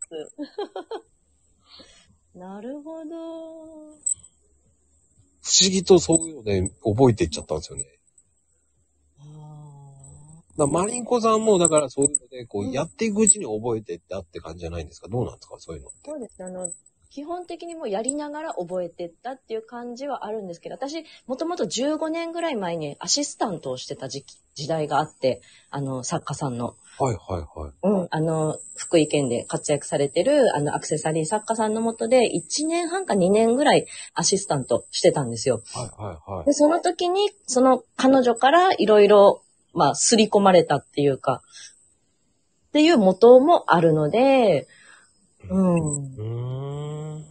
[2.35, 3.11] なるほど。
[5.45, 7.85] 不思議とそういうので覚えていっちゃったんですよね。
[10.55, 15.07] あだマリンコさんも、だからそういうので、こう、うんやっていくうちに覚えてったって感じじゃないんですか？
[15.07, 15.55] どうなんですか？
[15.59, 15.97] そういうのって。
[16.05, 16.45] そうですね。
[16.45, 16.71] あの、
[17.09, 26.75] 基本的にもうやりながら覚えてったっていう感じはあるんですけど、私、もともと15年ぐらい前にアシスタントをしてた時期、時代があって、あの、作家さんの。
[26.99, 27.71] はいはいはい。
[27.83, 33.85] うん、あの、福井県で活躍されてる、あの、アクセサリー作家さんのもとで、1年半か2年ぐらい
[34.15, 35.61] アシスタントしてたんですよ。
[35.75, 36.45] はいはいはい。
[36.45, 39.42] で、その時に、その彼女からいろいろ、
[39.73, 41.41] まあ、すり込まれたっていうか、
[42.67, 44.67] っていう元もあるので、
[45.49, 46.13] うん。
[46.15, 47.25] うーん。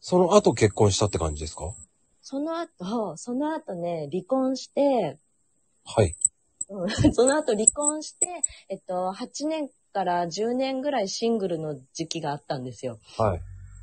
[0.00, 1.74] その後結婚したって感じですか？
[2.22, 5.18] その後、その後ね、離婚して、
[5.84, 6.14] はい。
[6.70, 8.26] うん その後離婚して、
[8.68, 12.98] えっと、8年から10年ぐらいシングルの時期があったんですよ。
[13.16, 13.36] は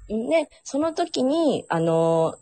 [0.08, 0.30] い。
[0.30, 2.36] で、その時に、あの、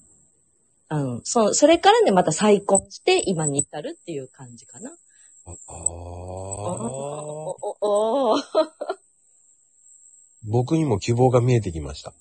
[0.94, 4.92] あの、そ、それからね、また再婚して、今に至るっていう感じかな。
[5.46, 7.78] ああおー。
[7.82, 8.38] おお
[10.44, 12.14] 僕にも希望が見えてきました。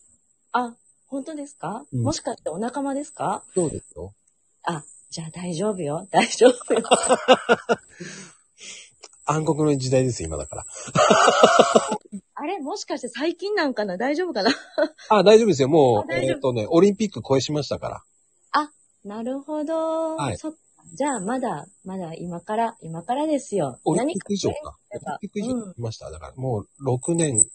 [0.52, 0.74] あ、
[1.06, 3.44] 本当ですか、うんもしかしてお仲間ですか？
[3.54, 4.14] そうですよ。
[4.62, 6.08] あ、じゃあ大丈夫よ。
[6.11, 6.82] 大丈夫よ。
[9.26, 10.64] 暗黒の時代です、今だから。
[12.35, 12.58] あれ？
[12.58, 13.98] もしかして最近なんかな？
[13.98, 14.50] 大丈夫かな？
[15.11, 15.68] あ、大丈夫ですよ。
[15.68, 18.02] もう、えっ、とね、オリンピック超えしましたから。
[19.04, 20.16] なるほど。
[20.16, 20.58] はいそっか
[20.94, 23.78] じゃあ、まだ、まだ今から、今からですよ。
[23.84, 24.76] オリンピック以上何か。
[24.90, 26.10] オかリンピック以上来ました？
[26.10, 27.46] だから、もう6年、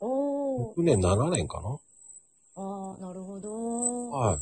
[0.00, 0.76] おー。
[0.76, 1.76] 6年、7年かな？
[2.56, 4.10] ああ、なるほど。
[4.10, 4.38] はい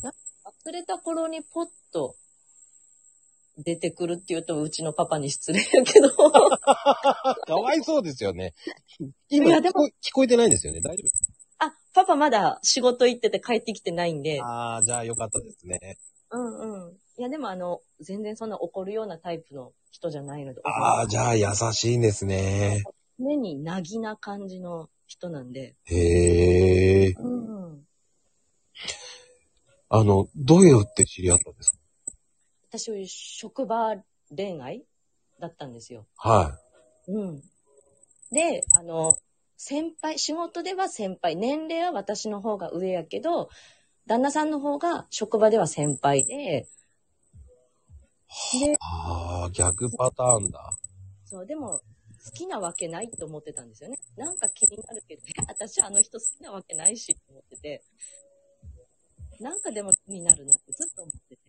[0.67, 2.15] 忘れた頃にポッと
[3.57, 6.09] 出てくるって言うと、うちのパパに失礼やけど。
[6.13, 8.53] かわいそうですよね。
[9.29, 10.79] 今聞こえ、聞こえてないですよね。
[10.81, 14.41] 大丈夫ですあ、パパまだ仕事行ってて帰ってきてないんで。
[14.41, 15.97] ああ、じゃあよかったですね。
[16.31, 16.97] うんうん。
[17.17, 20.61] いや、でもあの、全然そんな怒るようなタイプの人じゃないので。
[20.63, 22.83] ああ、じゃあ優しいんですね。
[23.19, 25.75] 常になぎな感じの人なんで。
[25.85, 27.15] へえ。
[29.89, 31.77] あの、どうやって知り合ったんですか？
[32.69, 33.95] 私、職場
[34.35, 34.83] 恋愛
[35.39, 36.05] だったんですよ。
[36.17, 36.59] は
[37.07, 37.41] うん。
[38.31, 39.15] で、あの、
[39.57, 43.49] 先輩、仕事では先輩、年齢は私の方が上やけど、
[44.05, 46.67] 旦那さんの方が職場では先輩で、で
[48.71, 50.71] い。、ああ、逆パターンだ。
[51.25, 51.81] そう、でも、
[52.23, 53.97] 好きなわけないと思ってたんですよね。
[54.15, 57.83] なんか気になるけど、え 私あの人好きなわけないし、と思ってて。
[59.39, 61.41] なんかでも気になるなってずっと思ってて。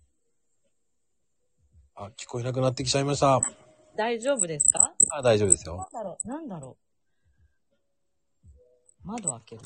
[1.94, 3.40] あ、聞こえなくなってきちゃいました。
[3.96, 4.94] 大丈夫ですか？
[5.10, 5.88] あ大丈夫ですなんよ。
[5.92, 6.87] だろうなんだろう
[9.08, 9.62] 窓開ける。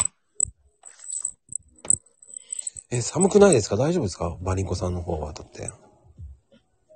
[2.92, 3.76] え、寒くないですか？
[3.76, 4.36] 大丈夫ですか？
[4.40, 5.72] バリンコさんの方は、だって。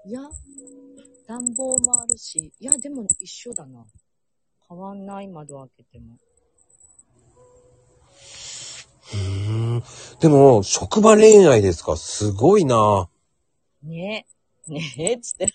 [0.06, 0.20] いや、
[1.26, 3.84] 暖房もあるし、いや、でも一緒だな。
[4.68, 6.18] 変わんない窓開けても。
[9.12, 9.82] うーん。
[10.20, 11.96] でも、職場恋愛ですか？
[11.96, 13.08] すごいな
[13.82, 14.24] ね
[14.68, 14.72] え。
[14.72, 15.52] ねえ、つって。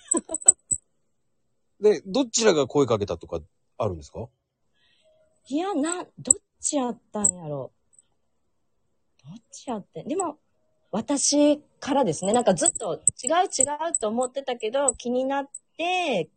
[1.79, 3.39] で、どちらが声かけたとか
[3.77, 4.27] あるんですか？
[5.47, 7.71] いや、な、どっちやったんやろ？
[9.25, 10.07] どっちやってん？
[10.07, 10.37] でも、
[10.91, 16.29] 私からですね、なんかずっと違う違うと思ってたけど、気になって、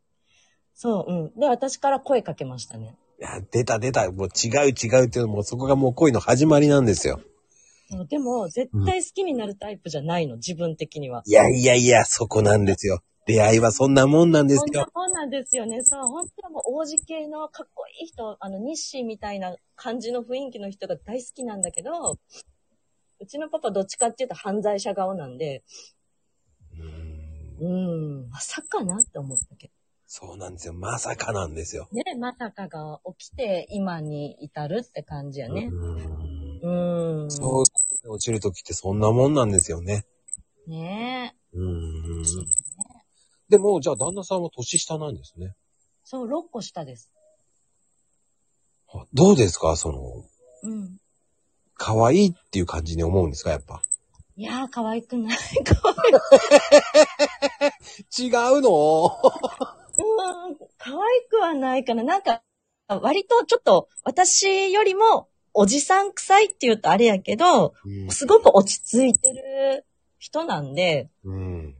[0.75, 1.39] そう、うん。
[1.39, 2.97] で、私から声かけましたね。
[3.21, 4.11] いや、出た出た。
[4.11, 7.21] もう違う違うっていうのも、そこがもう恋の始まりなんですよ。
[8.09, 11.23] でも、絶対好きになるタイプじゃないの、自分的には。
[11.27, 13.01] いやいやいや、そこなんですよ。
[13.27, 14.89] 出会いはそんなもんなんですそんなよ。
[14.95, 15.83] もんなんですよね。
[15.83, 22.19] そう、本当はもう王子系のかっこいい人、あの、日誌みたいな感じの雰囲気の人が大好きなんだけど、
[23.21, 25.65] うちのパパどっちかっていうと犯罪者顔なんで、
[26.79, 27.25] うーん
[27.61, 29.71] うーん、まさかなって思ったけ
[30.07, 30.75] そうなんですよ。
[30.75, 31.89] まさかなんですよ。
[31.91, 31.97] ど。
[31.97, 35.71] ね、まさかが起きて今に至るって感じやね。
[35.73, 36.25] うーん
[36.63, 37.31] うーん。
[37.31, 40.05] そう、落ちるときってそんなもんなんですよね。
[40.67, 42.64] ねうーん。
[43.49, 45.55] でも、じゃあ旦那さんは年下なんですね。
[46.05, 47.11] そう、6個下です。
[48.93, 49.77] あどうですか？
[49.77, 50.25] その、
[50.63, 50.97] うん。
[51.75, 53.51] 可愛いっていう感じに思うんですか？
[53.51, 53.83] やっぱ。
[54.37, 55.39] いやー、可愛くない。
[55.65, 57.73] 可 愛
[58.19, 58.29] 違
[58.59, 59.07] うの？
[59.07, 62.03] うーん、可愛くはないかな。
[62.03, 62.43] なんか、
[62.89, 69.87] 割とちょっと私よりもおじさん臭いって言うとあれやけど、うんすごく落ち着いてる
[70.19, 71.77] 人なんで、うん。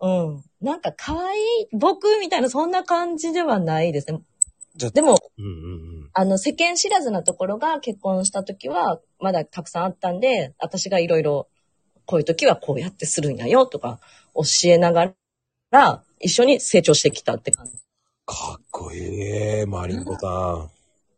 [0.00, 0.44] うん。
[0.66, 4.20] なんか可愛い僕みたいなそんな感じではないですね。
[4.74, 11.46] じゃあ、でも、うんうんあの世間知らずなところが結婚した時はまだたくさんあったんで、私がいろいろ
[12.04, 14.00] こういう時はこうやってするんやよとか
[14.34, 15.12] 教えなが
[15.70, 17.72] ら、一緒に成長してきたって感じ。
[18.24, 20.68] かっこいい、マリンコさ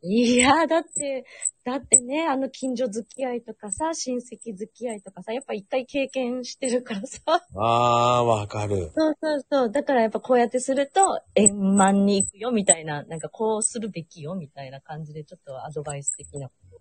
[0.02, 1.24] いやだって、
[1.64, 7.20] だってね、あの近所付き合いとかさ、親戚付き合いとかさ、やっぱ一回経験してるからさ。
[7.26, 7.30] ん。
[7.56, 8.92] あー、わかる。
[8.94, 9.70] そうそうそう。
[9.70, 16.80] だからやっぱこうやってすると、円満に行くよみたいな、なんかこうするべきよみたいな感じで、ちょっとアドバイス的なことを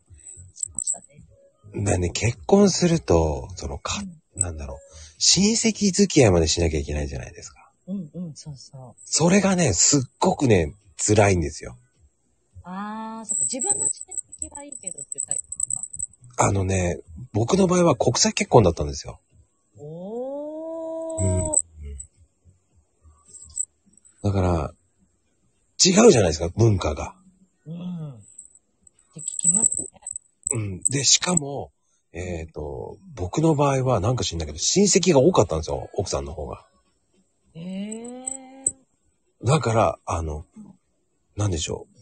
[0.54, 1.84] しましたね。
[1.84, 4.02] だね、結婚すると、そのか、
[4.36, 4.78] なんだろう、
[5.18, 7.72] 親戚付き合いまでしなきゃいけないじゃないですか。
[7.88, 9.02] うんうん、そうそう。
[9.04, 11.78] それがね、すっごくね、辛いんですよ。
[12.70, 13.44] あー、そっか。
[13.44, 15.70] 自分の知的はいいけどっていうタイプです
[16.36, 16.46] か？
[16.46, 17.00] あのね、
[17.32, 19.20] 僕の場合は国際結婚だったんですよ。
[19.78, 21.54] おー。
[21.54, 21.58] うん
[24.24, 24.74] だから、
[25.86, 27.16] 違うじゃないですか、文化が。
[27.66, 28.14] うん。
[28.16, 28.20] っ
[29.14, 29.88] て聞きますね。
[30.52, 30.82] うん。
[30.90, 31.72] で、しかも、
[32.12, 36.66] えっ、と、僕の場合はなんか知んないけど、親戚が多かったんですよ、奥さんの方が。
[37.54, 38.66] えー。
[39.46, 40.46] だから、あの、
[41.36, 41.97] なんでしょう。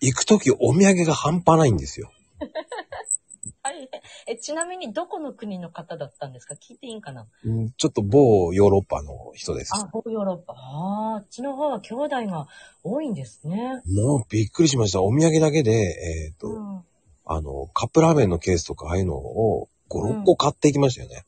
[0.00, 2.10] 行くときお土産が半端ないんですよ。
[3.62, 3.90] はい。
[4.26, 6.54] え、ちなみにどこの国の方だったんですか？
[6.54, 7.26] 聞いていいんかな？
[7.44, 9.72] うんちょっと某ヨーロッパの人です。
[9.74, 10.54] あ、北ヨーロッパ。
[10.54, 12.48] ああ、あっちの方は兄弟が
[12.82, 13.82] 多いんですね。
[13.86, 15.02] もうびっくりしました。
[15.02, 16.84] お土産だけで、えっ、と、うん。
[17.26, 21.24] あの、カップラーメンのケースとかああいうのを5、6個買っていきましたよね。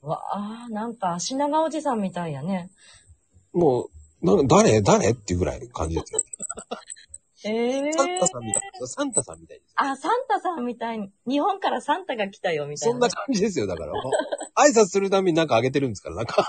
[0.00, 2.70] わあ、なんか足長おじさんみたいやね。
[3.52, 3.88] も
[4.22, 4.80] う、な誰？
[4.82, 5.10] 誰？
[5.10, 6.20] っていうぐらいの感じですよ。
[7.44, 8.62] ええサンタさんみたい。
[8.86, 9.72] サンタさんみたいです。
[9.76, 12.92] あ、サンタさんみたいに、日本からサンタが来たよ、みたいな。
[12.92, 13.92] そんな感じですよ、だから。
[14.56, 16.48] 挨拶するためになんかあげてるんですから、なんか。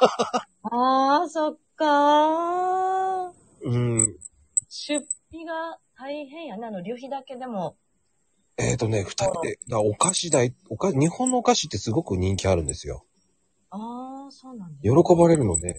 [0.64, 3.32] ああ、そっかー。
[3.64, 4.18] うん。
[4.70, 6.68] 出費が大変やね。
[6.68, 7.78] あの、旅費だけでも。
[8.58, 13.06] えっ、とね、二人で、お菓子代、お菓日本のお菓子ってすごく人気あるんですよ。
[13.70, 14.82] ああ、そうなんだ。
[14.82, 15.74] 喜ばれるので、へ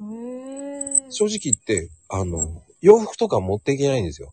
[0.00, 1.06] え。
[1.10, 4.32] 正直言って、あの、洋服とか持っていけないんですよ。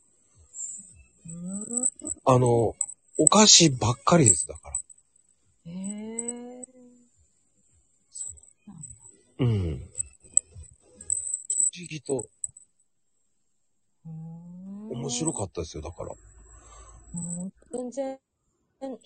[1.28, 1.88] うん
[2.26, 2.76] あの、
[3.18, 4.78] お菓子ばっかりです、だから。
[5.72, 6.66] へえ。
[8.10, 8.26] そ
[8.68, 8.88] うなんだ。
[9.40, 9.80] うん。
[9.80, 9.84] 不
[11.78, 12.26] 思議と
[14.06, 16.12] 面白かったですよ、だから。
[16.12, 16.16] う
[17.48, 18.20] ん全然、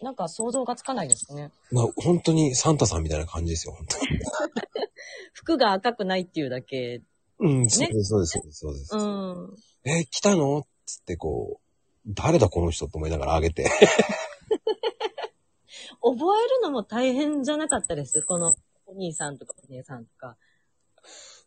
[0.02, 1.52] なんか想像がつかないですね。
[1.72, 4.08] まあ、本当にサンタさんみたいな感じですよ、本当に。
[5.34, 7.02] 服が赤くないっていうだけ。
[7.40, 8.96] うん、そうです、そうです、そうです、そうです。
[8.96, 9.56] うん。
[9.86, 10.66] え、来たの？
[10.86, 11.69] つってこう、
[12.10, 13.70] 誰だこの人と思いながらあげて。
[16.02, 18.24] 覚えるのも大変じゃなかったです？
[18.24, 20.38] このお兄さんとかお姉さんとか。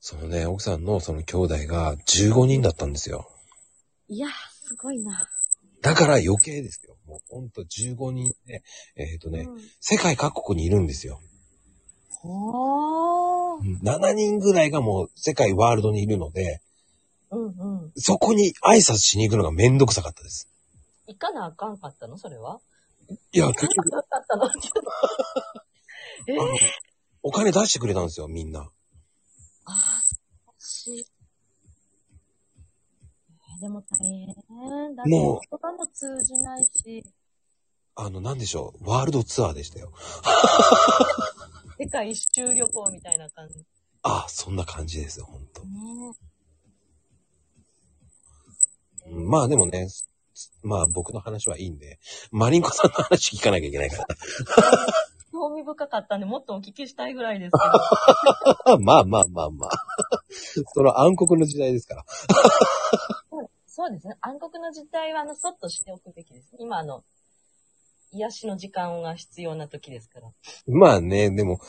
[0.01, 3.29] そのね、奥さんのその兄弟が15人だったんですよ。
[4.09, 4.31] いやー、
[4.67, 5.29] すごいな。
[5.81, 6.97] だから余計ですよ。
[7.07, 8.63] もうほんと15人で、
[8.97, 11.21] えっ、とね、うん、世界各国にいるんですよ。
[12.09, 13.83] ほー。
[13.83, 16.61] 7人ぐらいがもう世界ワールドにいるので、
[17.31, 17.93] うんうん。
[17.97, 20.52] そこに挨拶しに行くのがめんどくさかったです。
[21.13, 22.17] 行かなあかんかったの？
[22.17, 22.61] それは？
[23.33, 24.49] いや、結局、なかったの？
[26.29, 26.49] えあの、
[27.23, 28.61] お金出してくれたんですよ、みんな。
[28.61, 28.71] あ
[29.67, 30.03] あ、
[30.59, 30.91] し。
[30.91, 34.27] えーでも大変。
[34.97, 37.05] だってもう言葉も通じないし、
[37.95, 39.93] あの、なんでしょう、ワールドツアーでしたよ。
[41.79, 43.59] 世界一周旅行みたいな感じ。
[43.59, 43.65] ね
[44.03, 45.63] ああ、そんな感じですよ、ほんと。
[45.63, 46.13] うん
[49.29, 49.89] まあでもね、
[50.63, 51.99] まあ僕の話はいいんで、
[52.31, 54.07] マリンコさんの話聞かなきゃいけないから。
[55.33, 57.53] 興味深かったんで、もっとお聞きしたいぐらいです
[58.81, 59.71] まあまあまあまあ。
[60.75, 62.05] その暗黒の時代ですから。
[62.05, 62.09] け
[63.31, 63.51] ど。
[63.67, 64.17] そうですね。
[64.21, 66.55] 暗黒の時代は、あの、そっとしておくべきです。
[66.59, 67.03] 今、あの、
[68.13, 70.31] 癒しの時間が必要な時ですから。
[70.67, 71.61] まあね、でも、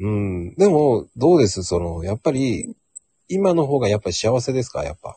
[0.00, 1.62] うん、でも、どうです？
[1.62, 2.74] その、やっぱり、
[3.28, 4.82] 今の方がやっぱり幸せですか？
[4.82, 5.16] やっぱ。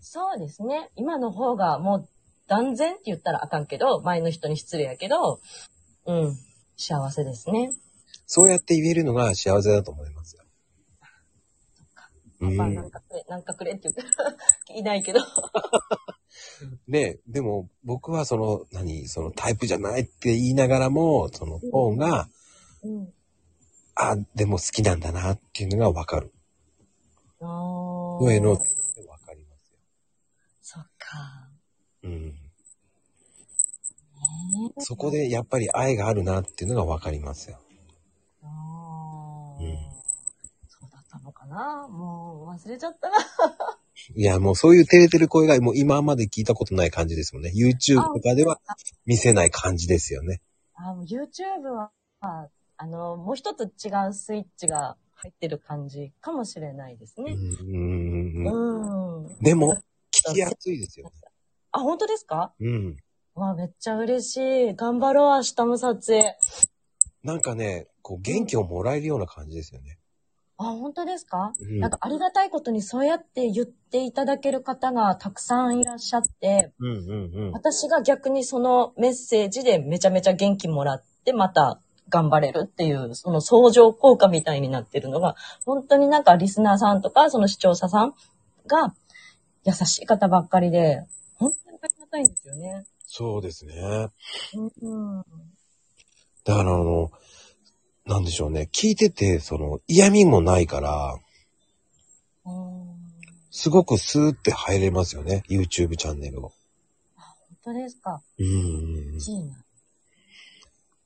[0.00, 0.90] そうですね。
[0.96, 2.08] 今の方がもう
[2.48, 5.40] 断然って言ったらあかんけど、前の人に失礼やけど、
[6.06, 6.36] うん、
[6.76, 7.70] 幸せですね。
[8.26, 10.42] そうやって言えるのが幸せだと思いますよ。
[12.40, 14.36] うまあ、んなんかくれ、なんかくれって言ったら
[14.74, 15.20] いないけど。
[16.86, 22.28] ね、でも僕はその、何、そのタイプじゃないって言いながらも、その方が、
[22.82, 23.12] うん。
[23.94, 26.32] あ、でも好きなんだなっていうのがわかる。
[27.40, 28.62] あ声の、わー
[29.26, 29.78] かりますよ。
[30.62, 31.50] そっか。
[32.08, 32.34] うん。
[34.78, 37.58] そこでやっぱり愛があるなっていうのがわかりますよ。
[38.42, 39.76] あーうん
[40.68, 43.16] そうだったのかなもう忘れちゃったな。
[44.14, 47.52] いや、もうそういう照れてる声がもう今まで聞いたことない感じですもんね。
[47.54, 48.60] YouTube とかでは
[49.06, 50.40] 見せない感じですよね。
[50.74, 51.90] あ YouTube は、
[52.20, 57.32] あの、もう一つ違うスイッチが入ってる感じかもしれないですね。
[57.32, 59.38] うんうん。
[59.40, 59.74] でも、
[60.12, 61.12] 聞きやすいですよ。
[61.72, 62.52] あ、本当ですか？
[62.60, 62.96] うん。
[63.34, 64.36] わあ、めっちゃ嬉し
[64.70, 64.74] い。
[64.74, 66.36] 頑張ろう、明日も撮影。
[67.22, 69.98] なんかね、こう元気をもらえるような感じですよね。
[70.56, 77.52] あ、本当ですか、うんなんかありがたいことにそうやって言っていただける方がたくさんいらっしゃって、うんうんうん。
[77.52, 88.14] 私が逆にそのメッセージでめちゃめちゃ元気もらって、また頑張れるっていう、その相乗効果みたいになってるのが、本当になんかリスナーさんとか、その視聴者さん
[88.66, 88.94] が
[89.64, 91.04] 優しい方ばっかりで、
[92.10, 92.84] たいんですよね。
[93.06, 94.08] そうですね。
[94.82, 95.22] うん。
[96.44, 97.10] だからあの、
[98.06, 98.68] なんでしょうね。
[98.72, 101.16] 聞いてて、その、嫌味もないから、
[102.44, 102.96] 本
[103.50, 105.42] すごくスーって入れますよね。
[105.48, 106.52] YouTube チャンネルを。
[107.68, 108.22] 当ですか。
[108.38, 109.18] うん。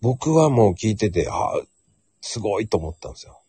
[0.00, 1.60] 僕はもう聞いてて、ああ、
[2.20, 3.40] すごいと思ったんですよ。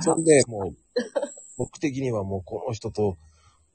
[0.00, 0.76] そんで、もう、
[1.56, 3.16] 僕的にはもうこの人と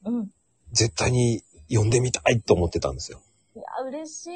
[0.05, 0.29] うん。
[0.71, 1.43] 絶対に
[1.75, 3.21] 呼んでみたいと思ってたんですよ。
[3.55, 4.31] いや、嬉しい。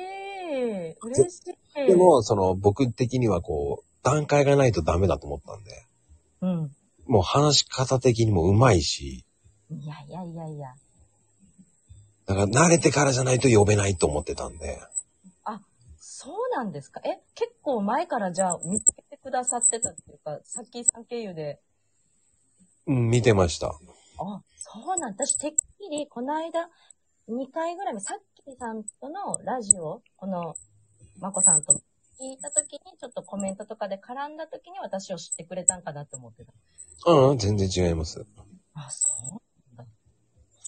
[1.02, 1.42] 嬉し
[1.76, 1.88] い。
[1.88, 5.72] でも、その僕的にはこう、段階がないとダメだと思ったんで、
[6.42, 6.76] うん。
[7.06, 9.26] もう話し方的にも上手いし、
[9.70, 10.74] いやいやいやいや。
[12.26, 14.80] だから慣れてからじゃないと呼べないと思ってたんで、
[16.00, 17.00] そうなんですか？
[17.06, 21.60] え、結構前からじゃあ見つけてくださってたっていうか、さっきさん経由で。
[22.88, 23.68] うん、見てました。
[23.68, 23.74] あ、
[24.56, 26.70] そうなん私、てっきり、この間、
[27.30, 30.56] 2回ぐらい前、さっきさんとのラジオ、この、
[31.20, 36.54] まこさんと聞いたときに、ちょっとコメントとかで絡んだときに私を知ってくれたんかなって思ってた。
[37.12, 38.26] うん、うん全然違います。
[38.74, 39.92] あ、そうなんだ。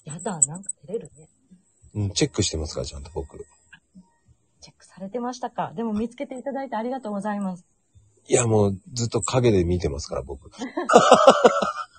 [0.04, 1.30] やだ、なんか照れるね。
[1.96, 3.38] うん、チェックしてますから、ちゃんと僕。
[4.60, 7.66] チェックされてましたかでも見つけていただいてありがとうございます。
[8.28, 10.52] いや、もうずっと影で見てますから、僕。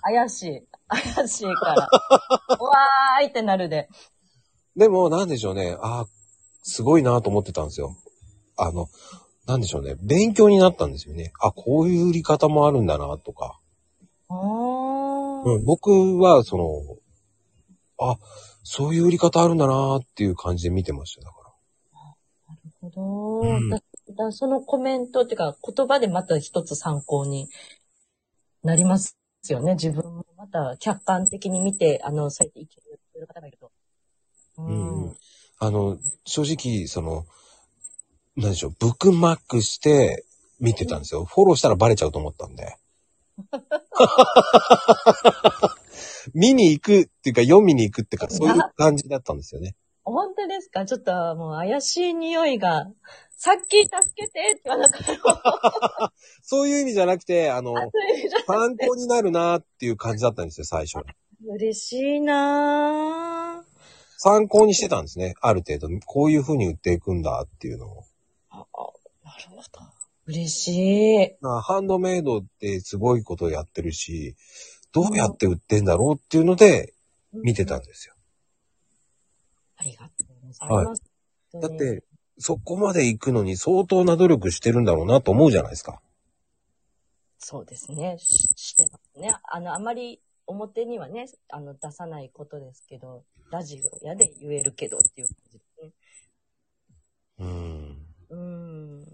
[0.03, 0.67] 怪しい。
[0.87, 1.89] 怪しいから。
[2.59, 3.89] うわーいってなるで。
[4.75, 5.77] でも、なんでしょうね。
[5.81, 6.07] ああ、
[6.63, 7.95] すごいなと思ってたんですよ。
[8.57, 8.87] あの、
[9.47, 9.95] なんでしょうね。
[10.01, 11.33] 勉強になったんですよね。
[11.41, 13.59] あ、こういう売り方もあるんだな、とか。
[14.29, 15.55] おー。
[15.57, 16.81] うん、僕は、その、
[17.99, 18.17] あ、
[18.63, 21.27] そういう売り方あるんだなっていう感じで見てましたよ。
[21.27, 22.55] だから。
[22.55, 23.41] なるほど。
[23.41, 23.79] うんだ
[24.13, 27.49] だそのコメントっていうか、言葉でまた一つ参考に
[28.63, 29.17] なります
[29.49, 29.73] よね。
[29.73, 33.70] 自分もまた客観的に見て、あの、そうやって意見を言ってる方がいると。
[34.67, 35.15] ううんうん
[35.63, 37.25] あの、正直、その、
[38.35, 40.25] なんでしょう、ブックマークして
[40.59, 41.23] 見てたんですよ。
[41.25, 42.77] フォローしたらバレちゃうと思ったんで。
[46.33, 49.75] 見に行くっていうか、読みに行くっていうか、そういう感じだったんですよね。
[50.03, 50.83] 本当ですか？
[50.85, 52.87] ちょっともう怪しい匂いが、
[53.37, 56.13] さっき助けてって言わなかった。
[56.41, 57.75] そういう意味じゃなくて、あの、
[58.47, 61.05] 参考になるなっていう感じだったんですよ、最初。
[61.47, 63.70] 嬉しいなぁ。
[64.23, 65.33] 参考にしてたんですね。
[65.41, 68.03] ある程度、こういう風に売っていくんだっていうのを。
[68.51, 68.63] ああ
[69.25, 69.63] なるほど。
[70.27, 71.37] 嬉しい。
[71.41, 74.35] まあハンドメイドってすごいことをやってるし、
[74.91, 76.93] どうやって売ってんだろうっていうので
[77.33, 78.13] 見てたんですよ。
[79.77, 81.03] ありがとうございます。
[81.59, 82.03] だっ、て、
[82.37, 85.99] そこまで行くのに相当な努力してるんだろうなと思うじゃないですか。
[87.39, 88.17] そうですね。
[88.19, 89.35] ししてますね。
[89.45, 95.91] あの、あまり表にはね、あの、出さないことですけど、ラジオやで言えるけどっていう感じですね。
[97.39, 98.05] うん。
[98.29, 99.05] うーん。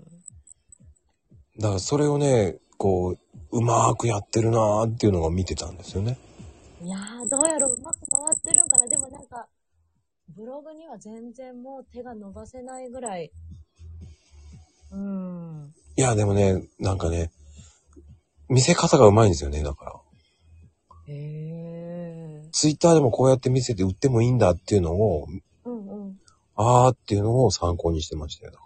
[1.59, 3.17] だからそれをね、こう、
[3.51, 6.17] うまーくやってるなーっていうのが見てたんですよね。
[6.81, 8.88] いやー、どうやろう、うまく回ってるんかな。
[8.88, 9.47] でもなんか、
[10.29, 13.31] ブログには全然もう手が伸ばせないぐらい。
[14.91, 15.73] うーん。
[15.95, 17.31] いや、でもね、なんかね、
[18.49, 19.93] 見せ方がうまいんですよね、だから。
[21.08, 22.49] へえ。
[22.51, 25.28] ツイッターでもこうやって見せて売ってもいいんだっていうのを、
[25.66, 26.20] うんうん。
[26.55, 28.51] あーっていうのを参考にしてましたよ。
[28.51, 28.64] だか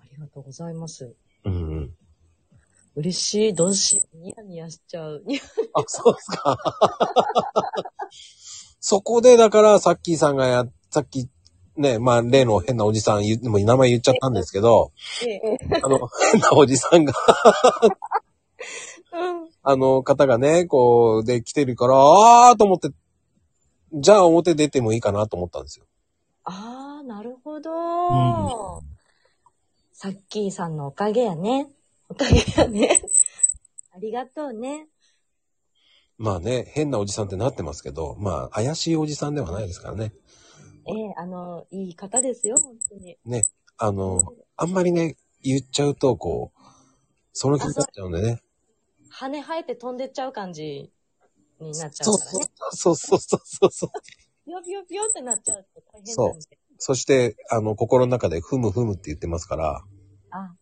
[0.00, 1.14] ありがとうございます。
[1.44, 1.94] らうんうん。
[2.96, 3.54] 嬉しい。
[3.54, 4.00] どうし。
[4.14, 5.22] ニヤニヤしちゃう。
[5.26, 5.42] ニヤ
[5.74, 6.56] あ、そうですか。
[8.80, 11.28] そこで、だから、さっきさんがや、さっき、
[11.76, 14.92] ね、まあ、例の変なおじさん言う、もう名前言っちゃったんですけど、
[15.26, 15.58] ええ。
[15.82, 17.12] あの、変なおじさんが、
[19.12, 19.45] うん。
[19.68, 22.90] あの方がね、こう、で来てるから、あーと思って、
[23.94, 25.86] じゃあ表出てもいいかなと思ったんですよ。
[26.44, 28.82] あー、なるほど、ん
[29.92, 31.68] さっきーさんのおかげやね。
[32.08, 33.02] おかげやね。
[33.92, 34.86] ありがとうね。
[36.16, 40.12] まあね、変なおじさんってなってますけど、まあ、怪しいおじさんではないですからね。
[40.86, 43.18] ええあの、いい方ですよ、本当に。
[43.78, 44.22] あの、
[44.56, 46.60] あんまりね、言っちゃうと、こう、
[47.32, 48.42] その気になっちゃうんでね。
[49.18, 50.92] 羽生えて飛んでっちゃう感じ
[51.58, 52.46] になっちゃうそうからね。
[52.72, 53.90] そうそうそうそうそう。
[54.44, 56.46] ピヨピヨピヨってなっちゃうと大変そうなんで。
[56.78, 59.82] そして、あの、心の中で、ふむふむって言ってますから、
[60.30, 60.54] あ、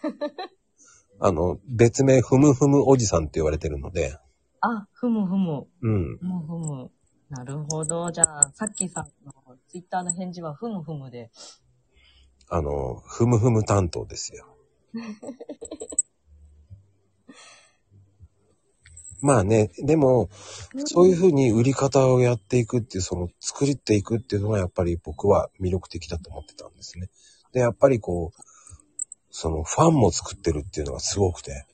[1.20, 4.16] あの、別名、ふむふむおじさんって言われてるので、
[4.60, 5.66] あ、ふむふむ。
[5.82, 6.18] うん。
[6.18, 6.90] ふむふむ。
[7.28, 8.10] なるほど。
[8.10, 11.30] じゃあ、さっきさんのツイッターの返事はふむふむで。
[12.48, 14.46] あの、ふむふむ担当ですよ。
[19.20, 20.28] まあね、でも、
[20.86, 27.08] そういうふうに売り方をやっていくっていう、その作っていくっていうのがやっぱり僕は魅力的だと思ってたんですね。
[27.52, 28.42] で、やっぱりこう、
[29.30, 31.66] そのファンも作ってるっていうのがすごくて。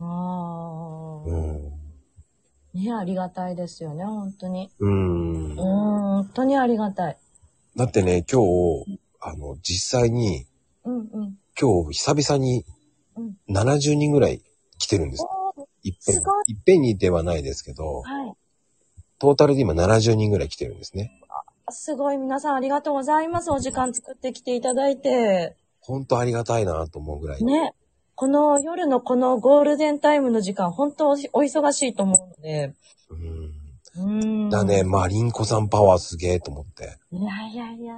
[0.00, 1.72] ああ、うん。
[2.74, 4.70] ね、ありがたいですよね、本当に。
[4.78, 5.56] うんうん、。
[5.56, 7.18] 本当にありがたい。
[7.76, 8.42] だってね、今
[8.84, 10.46] 日、あの、実際に、
[10.84, 11.38] うんうん。
[11.58, 12.64] 今日久々に
[13.16, 14.42] うん70人ぐらい
[14.78, 15.24] 来てるんです。
[15.84, 16.44] いっぺんすごい。
[16.48, 18.34] いっぺんにではないですけど、はい。
[19.18, 21.20] トータルで今70人ぐらい来てるんですね。
[21.70, 23.50] すごい、皆さんありがとうございます。
[23.50, 25.56] お時間作ってきていただいて。
[25.80, 27.44] ほんとありがたいなと思うぐらい。
[27.44, 27.74] ね。
[28.16, 32.74] この夜のこのゴールデンタイムの時間、本当お忙しいと思うので。
[33.10, 33.64] うん。
[33.96, 34.50] うん。
[34.50, 36.98] だね、マリンコさんパワーすげえと思って。
[37.10, 37.96] いやいやいや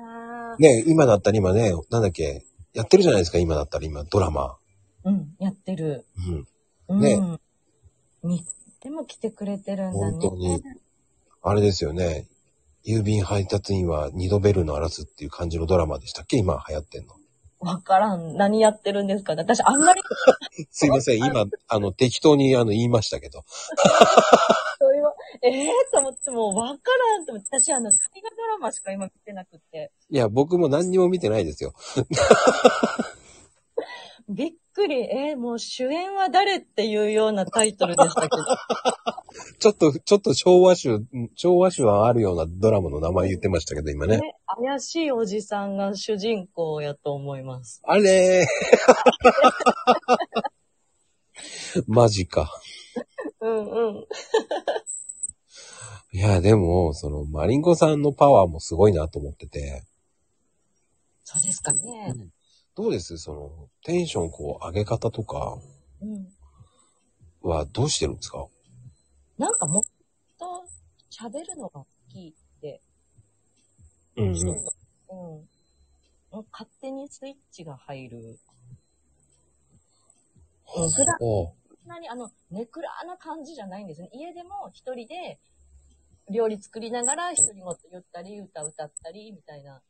[0.58, 4.56] ね、今だったら今ね、なんだっけ、やってるじゃないですか、今だったら今、ドラマ。
[5.04, 6.06] うん、やってる。
[6.88, 7.00] うん。
[7.00, 7.40] うん。
[8.22, 8.44] ねに
[8.80, 10.12] でも来てくれてるんだね。
[10.12, 10.62] 本当に。
[11.42, 12.26] あれですよね。
[12.84, 16.36] 郵便配達員は二度ベルの荒らすっていう感じのドラマでしたっけ？
[16.36, 17.14] 今流行ってんの。
[17.58, 18.36] わからん。
[18.36, 19.42] 何やってるんですかね。
[19.42, 20.00] 私、あんまり、
[20.70, 21.18] すいません。
[21.18, 23.44] 今、あの、適当にあの言いましたけど。
[24.78, 25.04] そういう、
[25.42, 29.90] ええー、と思ってもうわからんと思って、私、あの、大河ドラマしか今見てなくって。
[30.10, 31.72] いや、僕も何にも見てないですよ。
[34.28, 35.02] びっくり。
[35.02, 38.36] えー、もう主演は誰っていうようなタイトルでしたけど。
[39.58, 41.00] ちょっと、ちょっと昭和種、
[41.34, 44.18] 昭和種はあるようなドラマの名前言ってましたけど、今ね。
[44.18, 47.80] ね、怪しいおじさんが主人公やと思います。
[47.84, 48.46] あれー
[51.86, 52.50] マジか。
[53.40, 54.06] うんうん。
[56.12, 59.82] いや、でも、その、マリンコさんのパワーもすごいなと思ってて。
[61.24, 62.14] そうですかね。
[62.76, 63.16] どうです？
[63.16, 63.50] その、
[63.84, 65.58] テンションこう上げ方とか
[66.02, 66.28] うん。
[67.40, 68.46] はどうしてるんですか？
[69.38, 69.84] なんかもっ
[70.38, 70.64] と
[71.10, 72.82] 喋るのが好きって
[74.16, 74.34] うんうん。
[74.36, 75.44] も
[76.32, 78.38] う勝手にスイッチが入る。
[80.76, 81.52] うん、普段、おう
[81.82, 84.10] そんなにあの、ネクラな感じじゃないんですね。
[84.12, 85.38] 家でも一人で
[86.30, 89.80] 料理作りながら一人言言ったり、歌歌ったり、みたいな。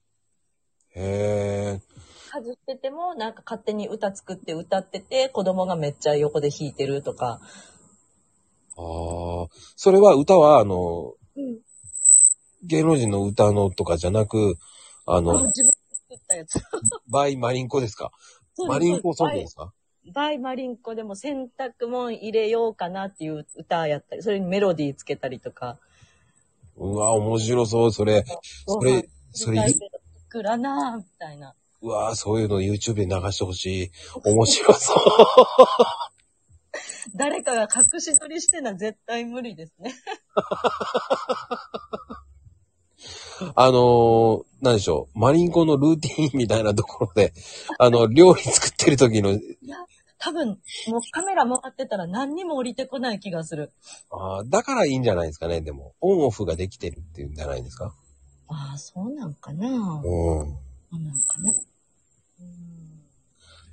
[0.99, 1.81] へえ。
[2.33, 7.41] 家事してても、なんか勝手に歌作って歌ってて、子供がめっちゃ横で弾いてるとか。
[8.79, 8.81] あ
[9.45, 9.47] あ。
[9.77, 11.59] それは歌は、あの、うん。
[12.65, 14.57] 芸能人の歌のとかじゃなく、
[15.07, 15.73] あの、自分で
[16.09, 16.59] 作ったやつ。
[17.09, 18.11] バイマリンコですか？
[18.67, 19.73] マリンコソングですか？
[20.15, 25.79] バイマリンコでも洗濯物入れようかなっていう歌やったり、それにメロディーつけたりとか。
[26.77, 28.25] うわ、面白そう、それ。
[28.67, 29.63] それ、それ、
[30.31, 31.55] 作らなぁ、みたいな。
[31.83, 33.91] うわぁ、そういうの YouTube で流してほしい。
[34.25, 34.97] 面白そう。
[37.15, 39.95] 誰かが隠し撮りしてな絶対無理ですね。
[43.55, 45.19] あのー、なんでしょう。
[45.19, 47.33] マリンコのルーティンみたいなところで、
[47.79, 49.77] あの、料理作ってる時の、いや、
[50.19, 53.73] 多分、もうカメラ回ってたら何にも降りてこない気がする。
[54.11, 55.95] あーだからいいんじゃないですかね、でも。
[56.01, 57.95] オンオフができてるっていうんじゃないですか。
[58.49, 59.73] ああ、そうなんかなうん。
[59.73, 60.05] そ
[60.93, 63.03] うなんかなうん。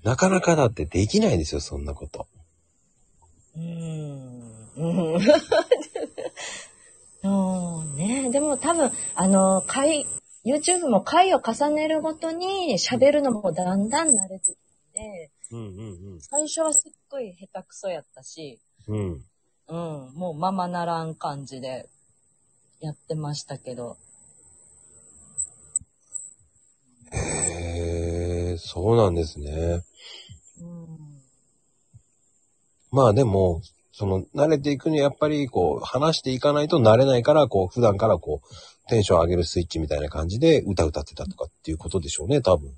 [0.03, 2.27] なかなかだってできないですよ、そんなこと。
[3.55, 4.43] うーん。
[4.75, 5.19] うん。
[7.25, 10.05] うんねでも多分、あの、回、
[10.45, 14.55] YouTube も回を重ねるごとに喋るのもだんだん慣れてき
[14.93, 19.23] て、うんうん最初はすっごい下手くそやったし、うん。
[19.67, 20.07] うん。
[20.07, 21.87] うん、もうままならん感じで
[22.81, 23.97] やってましたけど。
[27.13, 29.81] へえ、そうなんですね。
[30.61, 31.21] うん。
[32.91, 33.61] まあでも、
[33.91, 42.69] その、慣れていくにはやっぱり、こう、話していかないと慣れないから、こう、普段からこう、テンション上げるスイッチみたいな感じで歌歌ってたとかっていうことでしょうね、多分。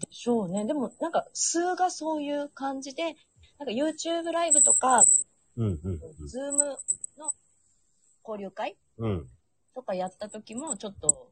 [0.00, 0.64] でしょうね。
[0.66, 5.04] でもなんか数がそういう感じで、なんか YouTube ライブとか、
[5.56, 6.64] うんうんズーム
[7.16, 7.32] の
[8.26, 9.10] 交流会うん。
[9.10, 9.26] うん。
[9.74, 11.30] とかやった時もちょっと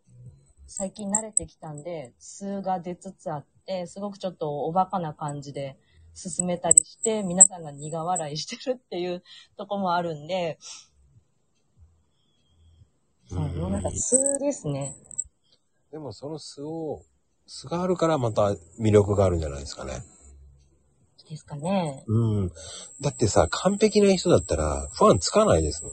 [0.76, 5.78] 最近慣れてきたんで、数が出つつあって、すごくちょっとおバカな感じで
[6.14, 9.22] 進めたりして、皆さんが苦笑いしてるっていう
[9.56, 10.58] とこもあるんで、
[13.28, 14.96] そう、なんか素ですね。
[15.92, 17.02] でもその素を、
[17.46, 20.02] 素があるからまた魅力があるんじゃないですかね。
[21.30, 22.02] ですかね。
[22.08, 22.52] うん。
[23.00, 25.92] だってさ、完璧な人だったらファンつかないですもん。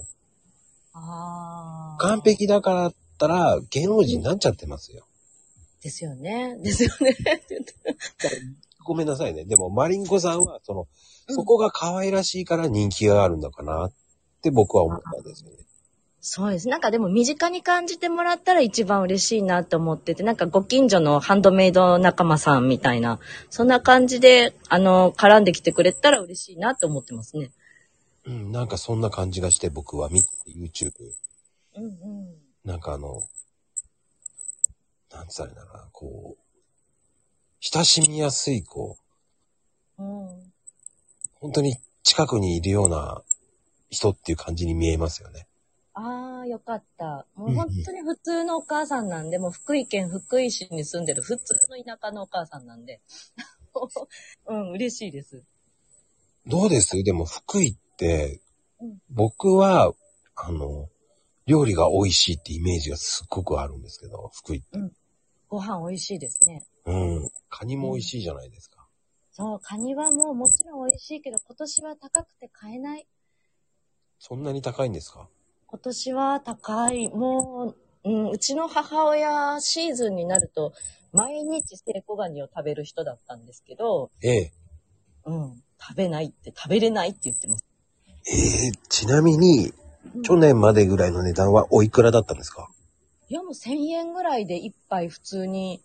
[0.94, 2.02] ああ。
[2.02, 2.22] 完。
[2.22, 2.96] 璧だからだ
[3.26, 5.06] ったら芸能人になっちゃってますよ。
[5.84, 6.58] ですよね。
[6.62, 7.16] ですよね。
[8.84, 9.46] ごめんなさいね。
[9.46, 10.88] でもマリンコさんは、その、うん
[11.30, 13.92] そこが可愛らしいから人気があるんだかなっ
[14.42, 15.58] て僕は思ったんですよね。
[16.20, 16.68] そうです。
[16.68, 23.20] なんかでも身近に感じてもらったら一番嬉しいなと思ってて、なんかご近所のハンドメイド仲間さんみたいな、
[23.50, 27.52] そんな感じで、あの、絡んできてくれたら嬉しいなと思ってますね。
[28.26, 30.92] うん、なんかそんな感じがして僕は見て、YouTube。
[31.76, 32.41] うんうん。
[32.64, 33.28] なんかあの、
[35.12, 36.42] なんつったらいいんだろうな、こう、
[37.60, 38.98] 親しみやすい、こ
[39.98, 40.54] う、うん。
[41.36, 43.22] 本当に近くにいるような
[43.90, 45.48] 人っていう感じに見えますよね。
[45.94, 47.26] ああ、よかった。
[47.36, 53.02] もう本当に普通のお母さんなんで、もう福井県福井市に住んでる普通の田舎のお母さんなんで。
[54.48, 55.44] うん、嬉しいです。
[56.46, 57.04] どうです？
[57.04, 58.42] でも福井って
[58.82, 59.94] うん、僕は、
[60.36, 60.90] あの、
[61.48, 64.80] 料理が美味しいってイメージがすっごくあるんですけど、福井って。
[65.50, 66.66] ご飯美味しいですね。
[66.86, 67.30] うん。
[67.50, 68.88] カニも美味しいじゃないですか。
[69.32, 73.08] そう、カニはもうもちろん美味しいけど、今年は高くて買えない。
[74.20, 75.28] そんなに高いんですか？
[75.68, 77.10] 今年は高い。
[77.10, 80.74] もう、うん、うちの母親シーズンになると、
[81.12, 84.54] 毎日セイコガニを食べる人だったんですけど、ええ。
[85.26, 87.66] うん、食べないって、食べれないって言ってます。
[88.32, 89.74] ええちなみに、
[90.24, 92.70] 去年までぐらいの値段はおいくらだったんですか？
[93.30, 95.82] いやもう1000円ぐらいで一杯普通に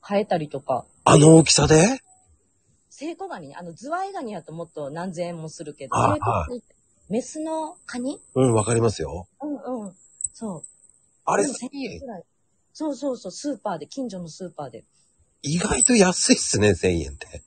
[0.00, 0.84] 買えたりとか。
[1.04, 2.00] あの大きさで？
[2.90, 6.74] セイコガニね、あのズワイガニやともっと何千円もするけど、あセイコガニって
[7.08, 8.20] メスのカニ？
[8.34, 9.26] うん、わかりますよ。
[9.42, 9.92] うんうん。
[10.32, 10.62] そう。
[11.24, 12.22] あれでも1000円ぐらい。
[12.72, 14.84] そうそうそう、スーパーで、近所のスーパーで。
[15.42, 17.42] 意外と安いっすね、1000円って。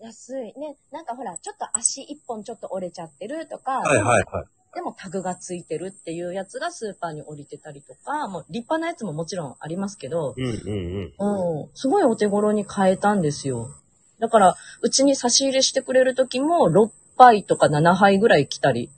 [0.00, 0.52] 安い。
[0.58, 4.44] ね、なんかほら、ちょっと足一本ちょっと折れちゃってるとか、はいはいはい。
[4.74, 11.60] でもタグがついてるっていうやつがスーパーに降りてたりとか、もう立派なやつももちろんありますけど、うんうんうん。
[11.62, 13.70] うん、すごいお手頃に買えたんですよ。
[14.18, 18.90] だから、うちに差し入れしてくれる時も6杯とか7杯ぐらい来たり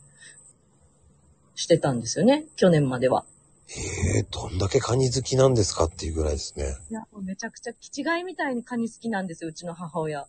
[1.54, 3.24] してたんですよね、去年までは。
[3.68, 6.76] ええどんだけカニ好きなんですかっていうぐらいですね。
[6.90, 10.26] いや、もうめちゃくちゃ気違いみたいにカニ好きなんですよ、うちの母親。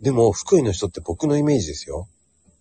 [0.00, 2.08] でも、福井の人って僕のイメージですよ。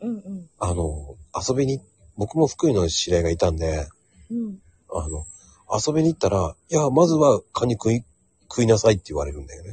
[0.02, 0.50] うんうん。
[0.60, 1.82] あの、遊びに、
[2.18, 3.88] 僕も福井の知り合いがいたんで、
[4.30, 4.60] うん。
[4.91, 5.26] あの、
[5.72, 8.04] 遊びに行ったら、いや、まずはカニ食い、
[8.43, 9.72] 食いなさいって言われるんだよね。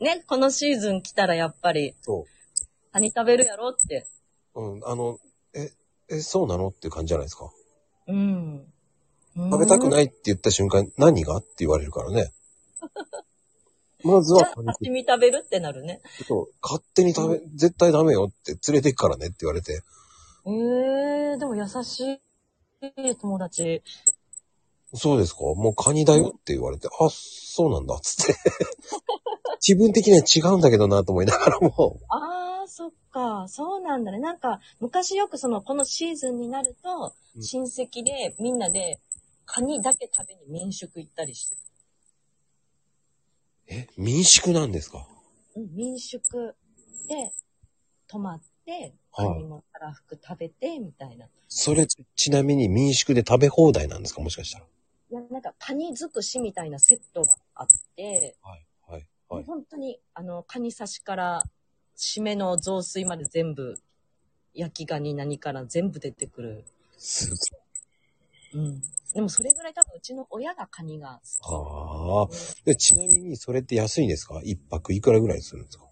[0.00, 2.26] ね、このシーズン来たらやっぱり、そ
[2.92, 4.06] カニ食べるやろって。
[4.54, 4.60] う。
[4.60, 5.18] うん、あの、
[5.54, 5.72] え、
[6.10, 7.50] え、そうなのっていう感じじゃないですか。
[8.08, 8.72] うん。
[9.36, 9.88] 食べたくい。
[9.88, 11.36] ないって言った瞬間、何が？
[11.36, 12.32] って言われるからね。
[14.04, 16.00] まずはじゃあ、刺身食べるってなるね。
[16.26, 19.82] そう勝手に食べ、絶対ダメよって連れて行くからねって言われて、
[20.46, 22.20] ええー、でも優し
[22.96, 23.82] い友達。
[24.94, 25.42] そうですか？
[25.42, 28.34] もうカニだよって言われて、あ、そうなんだ、つって。
[29.66, 33.46] 自分的には違うんだけどなと思いながらも、ああ、そっか。
[33.48, 34.18] そうなんだね。
[34.20, 38.98] なんか、昔よくその、このシーズンになると、うん親戚でみんなで、
[39.46, 41.56] カニだけ食べに民宿行ったりして
[43.70, 45.06] え、民宿なんですか？
[45.54, 45.60] た。
[45.60, 46.54] うん、民宿
[47.08, 47.32] で
[48.06, 51.26] 泊まって、はいカニもたらふく食べて、みたいな。
[51.26, 54.20] いそれ、ちなみに民宿で食べ放題なんですか？
[54.20, 54.66] もしかしたら。
[55.10, 57.66] や、なんか、カニ尽くしみたいなセットがあっ
[57.96, 59.44] て、はい、はい、はい。
[59.44, 61.44] 本当に、あの、カニ刺しから、
[61.96, 63.80] 締めの雑炊まで全部、
[64.54, 66.64] 焼きガニ何から全部出てくる。
[66.96, 67.30] す
[68.54, 68.82] うん。
[69.18, 72.32] でもそれぐらい多分うちの親がカニが好き。
[72.32, 72.62] ああ。
[72.64, 74.40] でちなみに、それって安いんですか？
[74.44, 75.86] 一泊いくらぐらいするんですか？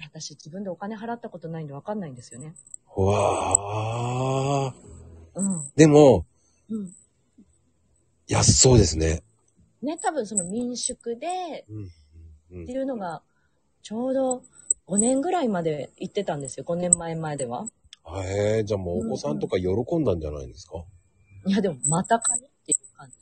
[0.00, 2.56] 私自分でお金払ったことないんでわかんないんですよね。
[2.96, 4.74] うわあ。
[5.36, 5.70] うん。
[5.76, 6.26] でも、
[6.68, 6.92] うん。
[8.26, 9.22] 安そうですね。
[9.80, 11.76] ね、多分その民宿でうん。
[12.58, 13.22] うんっていうのが、
[13.84, 14.42] ちょうど
[14.88, 16.64] 5年ぐらいまで行ってたんですよ。
[16.66, 17.68] 5年前までは。
[18.24, 19.68] へえ、じゃあもうお子さんとか喜
[20.00, 20.82] んだんじゃないんですか、
[21.46, 22.42] いや、でもまたカニ？
[22.64, 23.16] っていう感じ。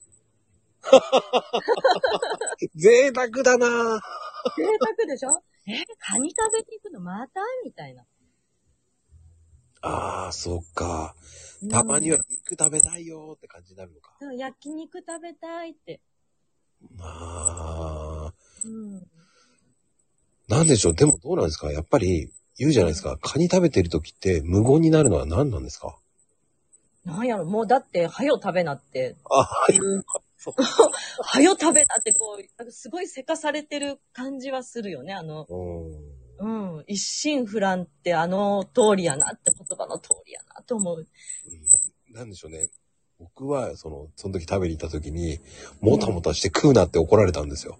[2.76, 4.00] 贅沢だなぁ
[4.56, 5.42] 贅沢でしょ？
[5.66, 7.40] え、カニ食べに行くのまた？
[7.64, 8.04] みたいな。
[9.82, 11.14] ああ、そっか。
[11.70, 14.16] たまには肉食べたいよーって感じになるのか。
[14.20, 16.00] そう焼肉食べたいって。
[16.96, 18.34] まあ、
[18.64, 19.06] うん。
[20.48, 20.94] なんでしょう？
[20.94, 21.70] でもどうなんですか？
[21.70, 23.16] やっぱり言うじゃないですか。
[23.18, 25.96] カニ食べてる時って無言になるのは何なんですか？
[27.04, 29.78] なんやろ、もうだって、はよ食べなって、あ、はい。
[30.36, 30.54] そ う
[31.22, 35.12] はよ食べなってこう、なんかすごいせかされてる感じはするよね。
[35.12, 36.74] あの、うん。
[36.74, 40.98] うん、一心不乱ってあの通りやなって言葉の通りやなと思う。
[40.98, 42.68] うんなんでしょうね。
[43.18, 45.38] 僕は、その、その時食べに行った時に、
[45.80, 47.78] もたもたして食うなって怒られたんですよ。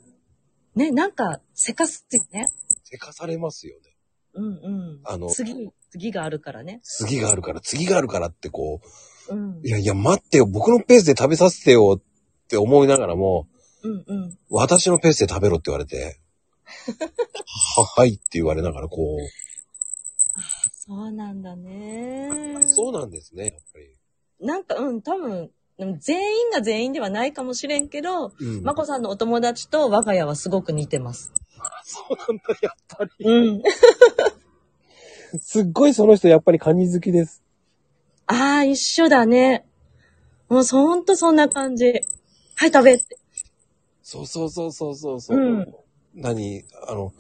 [0.75, 2.49] ね、なんか、せかすよね。
[2.85, 3.97] せかされますよね。
[4.35, 4.49] うんう
[4.97, 5.01] ん。
[5.05, 6.81] あの次、次があるからね。
[6.83, 8.87] 次があるから、次があるからってこう
[9.31, 9.71] んう、い。
[9.71, 13.47] やいや、待ってよ、僕のペースで食べさせてよって思いながらも、
[13.83, 14.39] うんうん。
[14.51, 16.19] 私のペースで食べろって言われて、
[17.77, 19.19] は、はいって言われながら、こ
[20.73, 22.69] そうなんだねう、。
[22.69, 24.47] そうなんですね、やっぱり。
[24.47, 25.51] なんか、うん、多分、
[25.99, 31.33] 全員が全員ではないかもしれんけど、うんまこさんのお友達と我が家はすごく似てます。
[31.85, 33.11] そうなんだ、やっぱり。
[33.25, 33.63] うん。
[35.41, 37.43] すっごいその人、やっぱりカニ好きです。
[38.33, 39.67] ああ、一緒だね。
[40.49, 41.93] もうほんとそんな感じ。
[42.57, 43.19] はい、食べって。
[44.03, 45.39] そうそうそうそうそうそう。
[45.39, 45.67] うん
[46.15, 47.13] 何あの、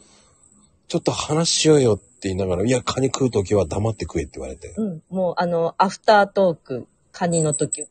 [0.87, 4.75] ちょっと話しようよって言いながら、いや、カニ食うときは黙って食えって言われて。
[4.77, 5.03] うん。
[5.09, 7.87] もう、あの、アフタートーク、カニの時、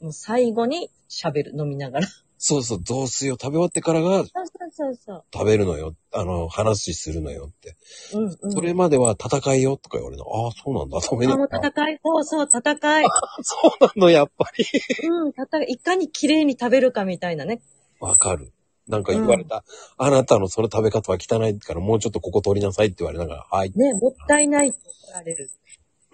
[0.00, 2.08] もう最後に喋る、飲みながら。
[2.38, 5.24] そそうそう、雑炊を食べ終わってからがうそうそうそう。
[5.32, 5.94] 食べるのよ。
[6.12, 7.76] あの、話するのよって。
[8.14, 8.52] うんうん。
[8.52, 10.46] それまでは戦いよとか言われるの。
[10.46, 11.00] ああ、そうなんだ。
[11.00, 13.04] ごめんあ、もうな戦い、そうそう、戦い。
[13.42, 14.64] そうなの、やっぱり。
[15.08, 15.72] うん、戦い。
[15.72, 17.60] いかに綺麗に食べるかみたいなね。
[17.98, 18.52] わかる。
[18.86, 19.64] なんか言われた、
[19.98, 23.72] あなたのその食べ方は汚いからもうちょっとここ取りなさいって言われながら、はい。
[23.74, 25.50] ね、もったいないって怒られる。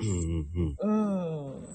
[0.01, 0.91] うんうんうん。
[0.91, 1.68] うん。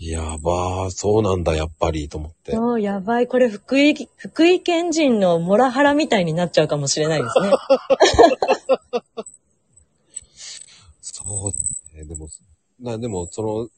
[0.00, 2.52] やばー、そうなんだ、やっぱり、と思って。
[2.52, 3.26] そう、やばい。
[3.26, 7.50] これ、福井、福井県人のモラハラみたいになっちゃうかもしれないですね。
[11.02, 11.58] そうだ
[11.98, 12.04] ね。
[12.04, 12.28] でも、
[12.80, 13.68] な、でも、その、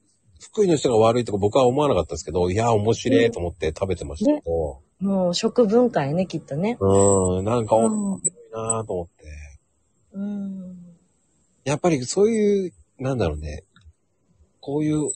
[0.40, 6.76] 福井の人が悪いとか僕は思わなかったですけど、いや、面白いと思って食べてましたけど、もう、食文化やね、きっとね。
[6.78, 9.24] うん、なんかうん面白いなと思って。
[10.12, 10.76] うん。
[11.64, 13.64] やっぱりそういう、なんだろうね。
[14.60, 15.10] こういう、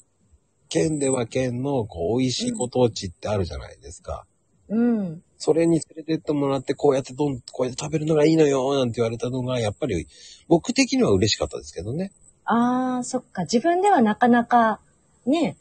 [0.69, 4.27] 県では県の、こう、美味しいご当地ってあるじゃないですか。
[4.69, 5.23] うん。
[5.39, 10.07] それに連れてってもらって、こうやってどん、こうやって食べるのがいいのよ、なんて言われたのが、やっぱり、
[10.49, 12.13] 僕的には嬉しかったですけどね。
[12.45, 13.43] ああ、そっか。
[13.43, 14.81] 自分ではなかなか、
[15.27, 15.57] ね。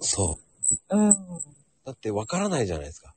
[0.00, 0.38] そ
[0.90, 0.96] う。
[0.96, 1.14] うん。
[1.84, 3.14] だってわからないじゃないですか。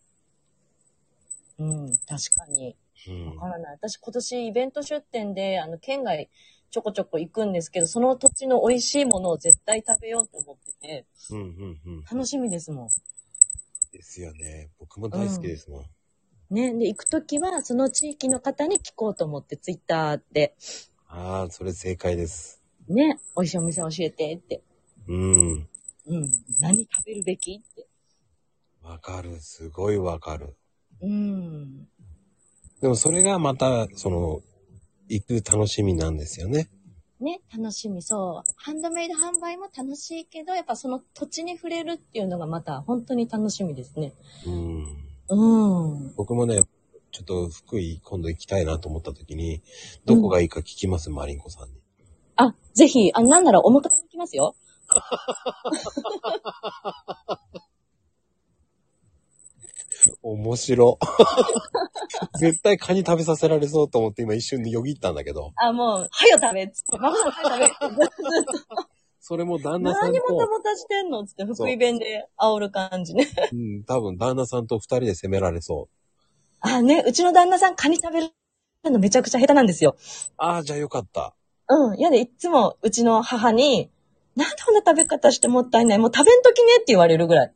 [1.58, 2.76] うん、確かに。
[3.08, 3.42] うんわ。
[3.42, 3.74] からない。
[3.74, 6.30] 私今年イベント出店で、あの、県外
[6.72, 12.04] ちょこちょこ行くんですけど、その土地の美味しいものを絶対食べようと思ってて、うんうんうん。
[12.04, 12.90] 楽しみですもん。
[13.92, 14.72] ですよね。
[14.80, 15.86] 僕も大好きですもん。
[16.50, 16.74] ね。
[16.74, 20.56] で、行くときは、その地域の方に聞こうと思って、ツイッターで、
[21.08, 22.62] ああ、それ正解です。
[22.88, 24.62] ね、美味しいお店教えてって。
[25.08, 25.70] うん。
[26.08, 26.32] うん。
[26.60, 27.88] 何食べるべきって。
[28.84, 29.40] わかる。
[29.40, 30.56] すごいわかる。
[31.02, 31.88] うん。
[32.82, 34.42] でもそれがまた、その、
[35.10, 36.70] 行く楽しみなんですよね。
[37.20, 38.52] ね、楽しみ、そう。
[38.58, 44.14] ハンドメイド販売も楽しいけど、やっぱその土地に触れるっていうのがまた本当に楽しみですね。
[44.46, 44.86] うん。
[45.30, 46.14] うん。
[46.16, 46.66] 僕もね、
[47.12, 49.64] ちょっと福井今度行きたいなと思った時に、
[50.06, 51.76] どこがいいか聞きます、マリンコさんに。
[52.36, 54.54] あ、ぜひ、あ、なんならお迎えに行きますよ。
[60.22, 61.00] 面白。
[62.40, 68.16] 絶対カニ食べさせられそうと思って今一瞬でよぎったんだけど、あ、もう、はよ食べっつって、ママもはよ食べって。
[69.20, 73.28] それも旦那さん何もたと、もたしてんのっつって、福井弁で煽る感じね。
[73.52, 75.96] うん、多分旦那さんと二人で責められそう。
[76.60, 78.30] あ、ね、うちの旦那さんカニ食べる
[78.92, 79.96] のめちゃくちゃ下手なんですよ。
[80.38, 81.34] ああ、じゃあよかった。
[81.70, 82.00] うん。
[82.00, 83.90] やで、いっつもうちの母に、
[84.36, 85.98] なんでこんな食べ方してもったいない？
[85.98, 87.54] もう食べんときねって言われるぐらい。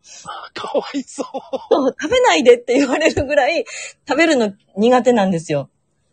[0.53, 1.25] かわいそう。
[1.69, 3.65] そう、食べないでって言われるぐらい、
[4.07, 5.69] 食べるの苦手なんですよ。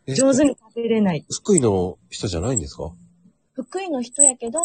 [0.06, 1.24] え上手に食べれない。
[1.30, 2.90] 福井の人じゃないんですか？
[3.54, 4.60] 福井の人やけど、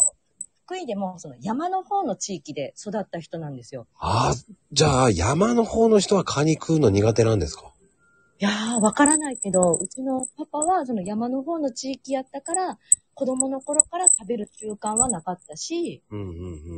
[0.65, 3.87] 福井でもその山の方の地域で育った人なんですよ。
[3.99, 4.35] ああ、
[4.71, 7.71] じゃあ山の方の人はカニ食うの苦手なんですか？
[8.39, 12.79] いやー、わからないけど、うちのパパはその山の方の地域やったから、
[13.13, 16.31] 子供の頃から食べる習慣はなかったし、うんうんう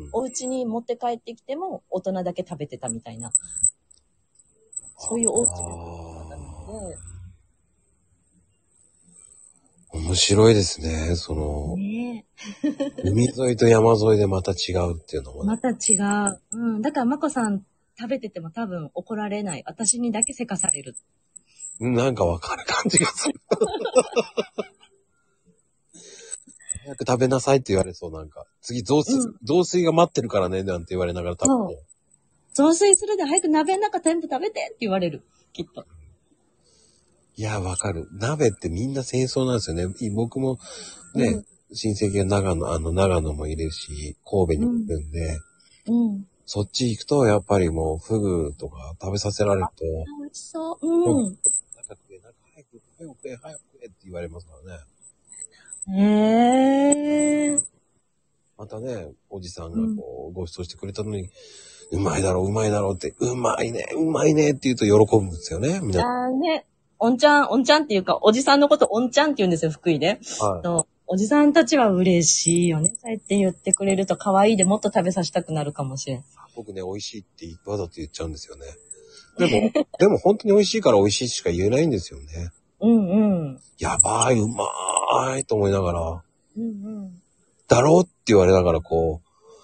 [0.08, 0.10] ん。
[0.14, 3.32] お家に持って帰ってきても大人だけ食べてたみたいな。
[4.98, 6.98] そういうお家が多かったので、
[9.94, 11.16] 面白いですね。
[11.16, 12.26] その、ね
[13.04, 15.48] 海沿いと山沿いでまた違うっていうのもね。
[15.48, 16.42] また違う。
[16.52, 16.82] うん。
[16.82, 17.64] だから、まこさん
[18.00, 19.64] 食べてても多分怒られない。
[19.66, 20.96] 私にだけせかされる。
[21.80, 23.36] なんかわかる感じがする。
[26.84, 28.46] 早く食べなさいって言われそう、なんか。
[28.62, 31.84] 次、雑炊、うん雑炊が待ってるからね、なんて言われながら食べて。
[32.54, 35.24] 雑炊するで早く鍋の中全部食べてって言われる。
[35.54, 35.86] きっと。
[37.36, 38.08] いや、わかる。
[38.14, 39.88] 鍋ってみんな戦争なんですよね。
[40.14, 40.60] 僕も
[41.16, 45.40] ね、うん親戚が長野、あの、長野もいるし、神戸にいるんで、
[45.88, 46.28] うん。
[46.46, 49.84] そっち行くと、やっぱりもう、フグとか食べさせられると、
[50.20, 50.88] 美味しそう。
[50.88, 51.24] うん。
[51.24, 51.42] なんか
[51.90, 54.84] 食え、なんか早く、早く食え、早く食えって言われますからね。
[55.92, 57.60] へえ。
[58.58, 61.30] またね、おじさんがこう、ご馳走してくれたのに、
[61.92, 66.02] うまいだろう、うまいだろうって、うまいね、うまいねって言うと喜ぶんですよね、みんな。
[66.02, 66.66] あーね。
[67.00, 70.20] おんちゃん、おんちゃんっていうか、おじさんのことおんちゃんって言うんですよ、福井で。
[70.40, 70.66] はい。
[70.66, 72.96] のおじさんたちは嬉しいよね。
[73.02, 76.24] そうやって言ってくれると可愛いでもっと食べさせたくなるかもしれん。
[76.56, 78.66] 僕ね、美味しいってわざと言っちゃうんですよね。
[79.38, 82.52] でも、でも本当に美味しいから美味しいしか言えないんですよね。
[82.84, 83.60] うんうん。
[83.80, 86.24] やばい、うまーいと思いながら、
[86.58, 86.68] うんう
[87.08, 87.22] ん。
[87.68, 89.22] だろうって言われながらこ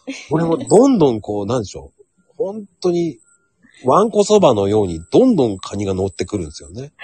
[0.08, 2.04] う、俺もどんどんこう、なんでしょう。
[2.38, 3.20] 本当に、
[3.84, 6.94] わんこそばのようにどんどんカニが乗ってくるんですよね。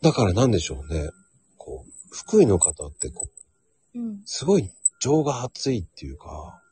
[0.00, 1.10] だからなんでしょうね。
[1.56, 3.26] こう、福井の方ってこ
[3.94, 4.22] う、うん。
[4.24, 4.70] すごい
[5.00, 6.62] 情が熱いっていうか、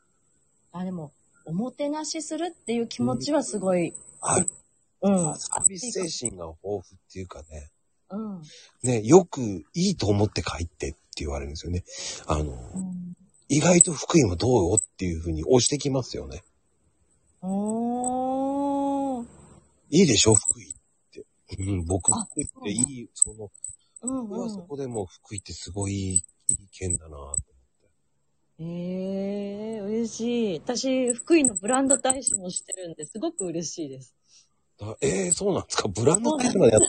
[0.72, 1.12] あ、でも、
[1.44, 4.44] おもてなしするっていう気持ちはすごい、あ
[5.02, 5.38] うん。
[5.38, 6.82] サービス精神が豊富っ
[7.12, 7.70] ていうかね、
[8.10, 8.42] うん。
[8.82, 9.40] ね、よく
[9.74, 11.84] いいと思って帰ってって言われるんですよね。
[12.26, 13.16] あの、うん。
[13.48, 16.42] 意外と福井もどうよっていうふうに押してきますよね。
[17.42, 19.26] おー。
[19.90, 20.74] いいでしょ、福井っ
[21.12, 21.24] て。
[21.58, 23.50] うん、僕、あ福井っていい、その、
[24.02, 24.66] うん僕はそうん。
[24.66, 27.36] こでもう福井ってすごいいい県だなと
[28.58, 28.64] え
[29.76, 30.58] えー、嬉しい。
[30.60, 34.14] 私、福井のブランド大使もしてるんで、すごく嬉しいです。
[34.80, 35.06] 思って。
[35.08, 35.88] だえー、そうなんですか？
[35.88, 36.80] ブランド大使までやっ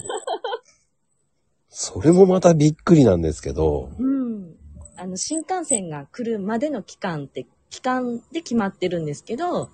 [1.69, 4.55] それもまたびっくりなんですけど、うん。
[4.95, 9.69] あの、新幹線が来るまでの期間って、期間で決まってるんですけど、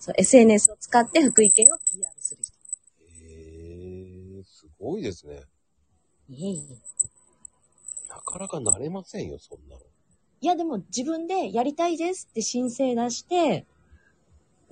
[0.00, 2.56] そう、SNS を使って福井県を PR する人。
[3.20, 5.42] えー、すごいですね。
[6.30, 6.74] いえいえ。
[8.08, 9.80] なかなかなれませんよ、そんなの。
[10.40, 13.66] いや、でも自分でやりたいですって申請出して、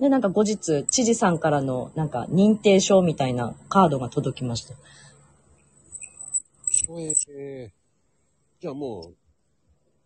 [0.01, 4.73] で、なんか後日、知事さんからの、なんか認定証みたいなカードが届きました。
[6.89, 7.71] えー、
[8.59, 9.13] じゃあも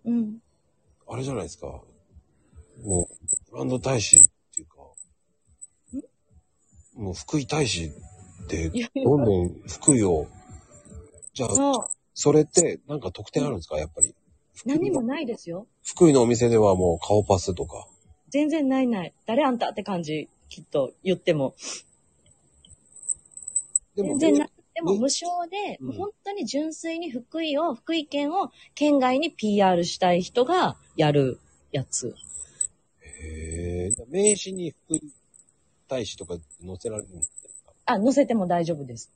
[0.04, 0.24] うん。
[0.24, 0.39] う、
[1.08, 1.68] あれじゃないですか。
[2.84, 4.76] もう、ブランド大使っていうか、
[6.96, 10.28] もう福井大使っていや、どんどん福井を、
[11.34, 11.89] じゃあ。
[12.18, 13.78] それってなんか特典あるんですか？
[13.78, 14.16] やっぱり。
[14.66, 15.68] 何もないですよ。
[15.84, 17.88] 福井のお店ではもう顔パスとか。
[18.36, 19.14] 全然ないない。
[19.26, 21.56] 誰あんたって感じ、きっと言っても。
[23.96, 31.40] でも、全然なくてもね無償で、うん本当に純粋に福井を、福井県を県外に PR したい人がやる
[31.72, 32.14] やつ。
[33.00, 34.06] へえ。
[34.10, 35.14] 名刺に福井
[35.88, 37.30] 大使とか載せられるんです
[37.64, 39.14] かあ、載せても大丈夫です。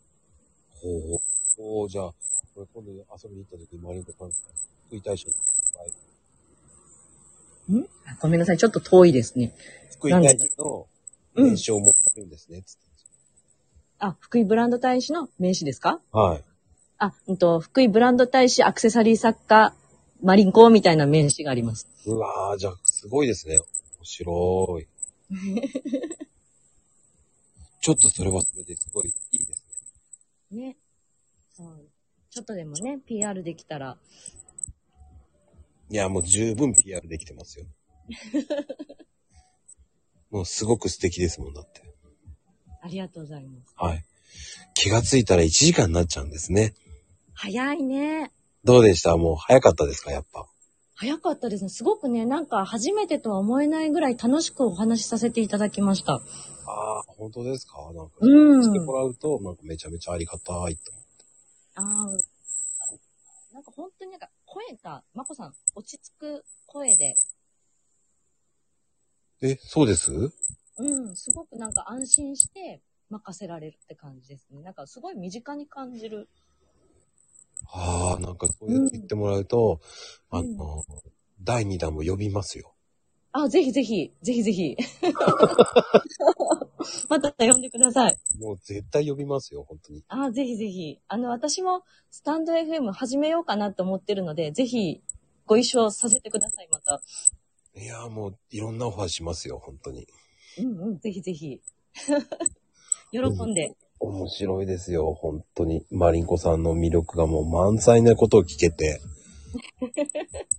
[0.82, 1.22] ほう。
[1.57, 2.13] ほう、じゃあ、
[2.55, 4.32] これ今度遊びに行った時にマリンコさん、
[4.88, 5.34] 福井大使の
[7.78, 8.57] んあごめんなさい。
[8.57, 9.53] ちょっと遠いですね。
[9.91, 10.88] 福井大使の
[11.36, 12.82] 名刺を持ってるんですね、つって
[13.99, 15.99] あ、福井ブランド大使の名刺ですか？
[16.11, 16.43] はい。
[16.97, 19.74] あ、うんと、福井ブランド大使アクセサリー作家、
[20.22, 21.88] マリンコみたいな名刺があります。
[22.05, 23.57] うわー、じゃあ、すごいですね。
[23.57, 23.65] 面
[24.03, 24.88] 白い。
[27.82, 29.65] ちょっとそれはそれですごいいいです
[30.51, 30.61] ね。
[30.61, 30.78] ね。
[31.53, 31.89] そう。
[32.30, 33.97] ちょっとでもね、PR できたら。
[35.89, 37.65] いや、もう十分 PR できてますよ。
[40.29, 41.81] もうすごく素敵ですもんだって。
[42.81, 43.73] ありがとうございます。
[43.75, 44.05] はい。
[44.75, 46.73] 気がついたら1時間になっちゃうんですね。
[47.33, 48.31] 早いね。
[48.63, 49.17] どうでした？
[49.17, 50.11] もう早かったですか？
[50.11, 50.45] やっぱ。
[50.95, 51.69] 早かったですね。
[51.69, 56.15] すごくね、なんか初めてとは思えないぐらい楽しくお話しさせていただきました。
[56.15, 56.19] あ
[56.99, 57.91] あ、本当ですか？
[57.93, 60.79] なんか、うんしてもらうと、なんかめちゃめちゃありがたいと思って。
[61.75, 61.85] ああ、
[63.53, 64.29] なんか本当になんか
[64.68, 67.18] 声が、まこさん、落ち着く声で、
[69.41, 70.12] え、そうです？
[70.78, 74.62] うん、すごくなんか安心して任せられるって感じですね。
[74.62, 76.28] なんかすごい身近に感じる。
[77.72, 79.80] ああ、なんかそうやって言ってもらうと、
[80.32, 80.84] うんあの、
[81.41, 82.76] 第2弾も呼びますよ。
[83.32, 84.75] あ、ぜひぜひ、ぜひぜひ。
[87.09, 88.17] また呼んでください。
[88.39, 90.03] もう絶対呼びますよ、本当に。
[90.07, 90.99] あ、ぜひぜひ。
[91.07, 95.01] あの、私もスタンド FM 始めようかなと思ってるので、ぜひ
[95.45, 97.01] ご一緒させてください、また。
[97.75, 100.07] いやーもういろんなオファーしますよ、本当に。
[100.57, 101.61] うんうん、ぜひぜひ。
[103.11, 103.75] 喜んで。
[103.99, 105.86] 面白いですよ、本当に。
[105.91, 109.01] マリンコさんの魅力がもう満載なことを聞けて。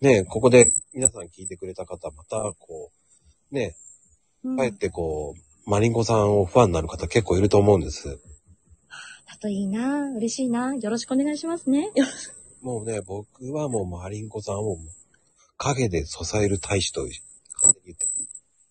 [0.00, 2.92] ねえ、ここで皆さん聞いてくれた方、またこ
[3.50, 3.76] う、ね
[4.56, 8.20] 帰ってこう、マリンコさんをファンになる方結構いると思うんです。
[9.26, 10.12] だといいな。
[10.12, 10.74] 嬉しいな。
[10.76, 11.90] よろしくお願いしますね。
[12.62, 14.78] もうね、僕はもうマリンコさんを
[15.56, 18.06] 影で支える大使と勝手に言って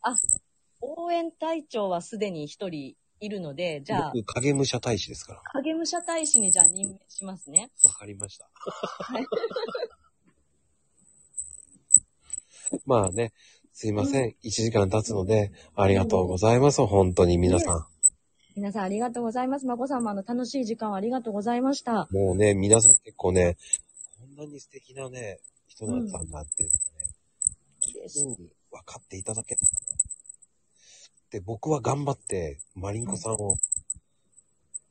[0.01, 0.41] ます
[0.79, 5.41] 応援隊長はすでに一人いるので、じゃあ、僕、影武者大使ですから。
[5.53, 7.69] 影武者大使にじゃあ任命しますね。
[7.83, 8.49] わかりました。
[12.71, 12.81] はい。
[12.85, 13.33] まあね、
[13.73, 14.35] すいません。
[14.43, 16.85] 1時間経つので、ありがとうございます。
[16.85, 17.85] 本当に皆さん。
[18.55, 19.67] 皆さんありがとうございます。
[19.67, 22.07] まこさんもあの楽しい時間をありがとうございました。
[22.09, 23.55] もうね、皆さん結構ね、
[24.19, 29.77] こんなに素敵なね、人だったんだっていうのがね、うん、分かっていただけたかな。
[31.29, 33.57] で、僕は頑張って、マリンコさんを、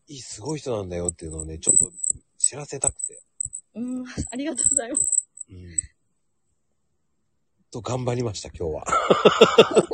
[0.06, 1.90] いい、すごい人なんだよっていうのをね、ちょっと
[2.38, 3.20] 知らせたくて。
[3.74, 5.28] うん、ありがとうございます。
[5.50, 5.95] うん。
[7.70, 8.84] と頑張りました、今日は。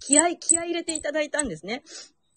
[0.00, 1.82] 気合、気合入れていただいたんですね。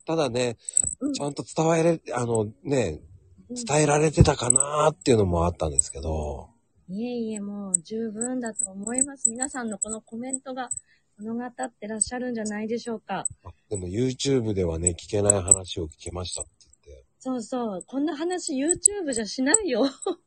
[0.05, 0.57] ただね、
[0.99, 3.01] うんちゃんと伝えれ、あのね、
[3.49, 6.49] うん伝えられてたかなーっていうのもあったんですけど、
[6.87, 9.29] いえいえ、もう十分だと思います。
[9.29, 10.69] 皆さんのこのコメントが
[11.17, 13.25] 物語ってらっしゃるんじゃないでしょうか。
[13.43, 16.51] あでも YouTube ではね、聞けない話を聞けましたって
[16.85, 17.05] 言って。
[17.19, 17.83] そうそう。
[17.87, 19.85] こんな話 YouTube じゃしないよ。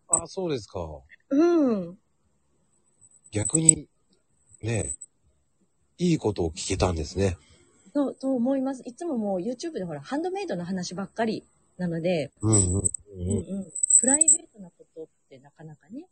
[0.08, 0.80] あ、そうですか。
[1.30, 1.98] うん。
[3.30, 3.86] 逆に、
[4.62, 4.94] ね、
[5.98, 7.36] いいことを聞けたんですね。
[7.92, 8.82] と、と思います。
[8.84, 11.44] いつももう YouTube でほら、ハンドメイドの話ばっかり
[11.76, 12.61] なので、うんうん。
[12.61, 13.72] うんうん。
[14.00, 16.06] プライベートなことってなかなかね。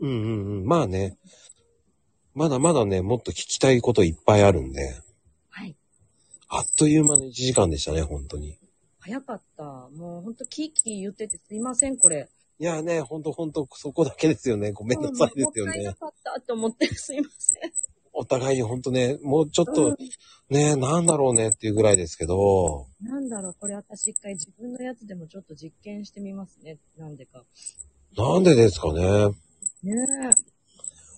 [0.00, 0.66] うんうんうん。
[0.66, 1.16] まあね、
[2.34, 5.00] まだまだね、もっと聞きたいこといっぱいあるんで、
[5.50, 5.76] はい。
[6.48, 8.58] あっという間の1時間でしたね、本当に。
[8.98, 9.62] 早かった。
[9.62, 12.28] もうほんとキーキー言っててすいません、これ。
[12.58, 14.72] いやね、ほんとほんと、そこだけですよね。
[14.72, 15.70] ごめんなさいですよね。
[15.70, 17.72] もったいなかったと思ってすいません。
[18.12, 19.96] お互いにほんとね、もうちょっうとん、
[20.48, 26.78] ね、なんだろうねっていうぐらいですけど、なんだろう、これ私一回自分のやつでもちょっと実験してみますね。
[26.96, 27.42] なんでか。
[28.16, 29.28] なんでですかね。
[29.82, 29.96] ね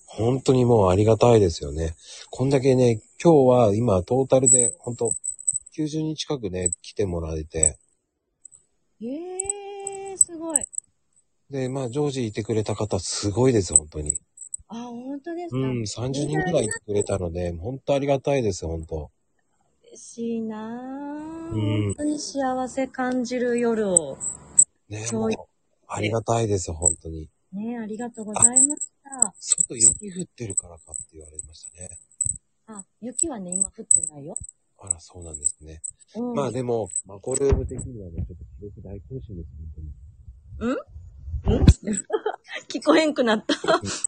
[0.07, 1.95] 本当にもうありがたいですよね。
[2.31, 5.13] こんだけね、今日は今トータルで本当
[5.77, 7.79] 90人近くね、来てもらえて、
[9.03, 9.07] え。
[9.07, 10.65] えー、すごい。
[11.51, 14.21] で、まあ常時いてくれた方すごいです、本当に。
[14.69, 15.59] あ、本当ですか？
[15.59, 19.11] うん、30人くらいいてくれたので、本当ありがたいです、本当。
[19.89, 21.55] 嬉しいなぁ。
[21.55, 24.19] うん本当に幸せ感じる夜を。
[24.89, 25.31] ね、そうもう、
[25.89, 27.29] ありがたいです、本当に。
[27.53, 29.35] ねありがとうございました。
[29.39, 31.89] 外雪降ってるからかって言われましたね。
[32.67, 34.37] あ、雪はね、今降ってないよ。
[34.79, 35.81] あら、そうなんですね。
[36.17, 36.35] うん。
[36.35, 39.69] まあでも、マコルーム的にはね、ちょっと記録大更新です、本
[40.59, 40.77] 当に。
[42.69, 43.55] 聞こえんくなった。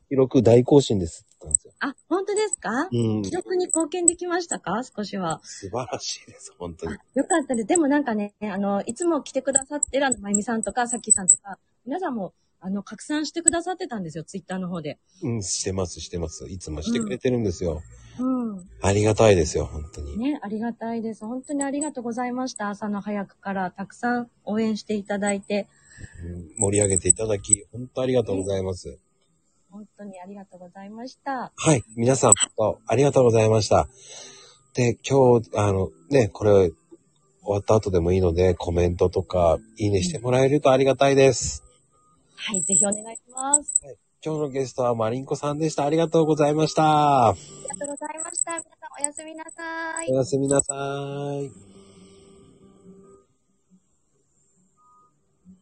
[0.08, 1.72] 記録大更新ですって言ったんですよ。
[1.80, 2.88] あ、本当ですか？
[2.90, 3.30] うん記。
[3.30, 4.82] 録に貢献できましたか？
[4.84, 5.40] 少しは。
[5.44, 6.98] 素晴らしいです、本当にあ。
[7.14, 7.68] よかったです。
[7.68, 14.98] でもなんかね、あの、いつも来てくださってるあの、まゆみさんとか、さっきさんとか、皆さんも、あの、拡散してくださってたんですよ、ツイッターの方で。
[15.22, 16.46] うん、してます、してます。
[16.48, 17.82] いつもしてくれてるんですよ。
[18.18, 18.68] うん。
[18.82, 20.18] ありがたいですよ、本当に。
[20.18, 21.24] ね、ありがたいです。
[21.24, 22.70] 本当にありがとうございました。
[22.70, 25.77] 朝の早くからたくさん応援していただいて、うん
[26.58, 28.98] 盛り上げていただき、本当ありがとうございます。
[29.70, 31.52] 本当にありがとうございました。
[31.54, 33.88] はい、皆さん、本当ありがとうございました。
[34.74, 36.70] で、今日、あの、ね、これ、
[37.42, 41.62] 終わった後でもいいので、コメントとか、いいねしてもらえるとありがたいです。
[42.36, 43.82] はい、ぜひお願いします。
[44.24, 45.84] 今日のゲストはマリンコさんでした。
[45.84, 47.28] ありがとうございました。
[47.28, 48.52] ありがとうございました。
[48.52, 50.16] 皆さんおやすみなさいお。
[50.16, 50.74] やすみなさ
[51.40, 51.77] い。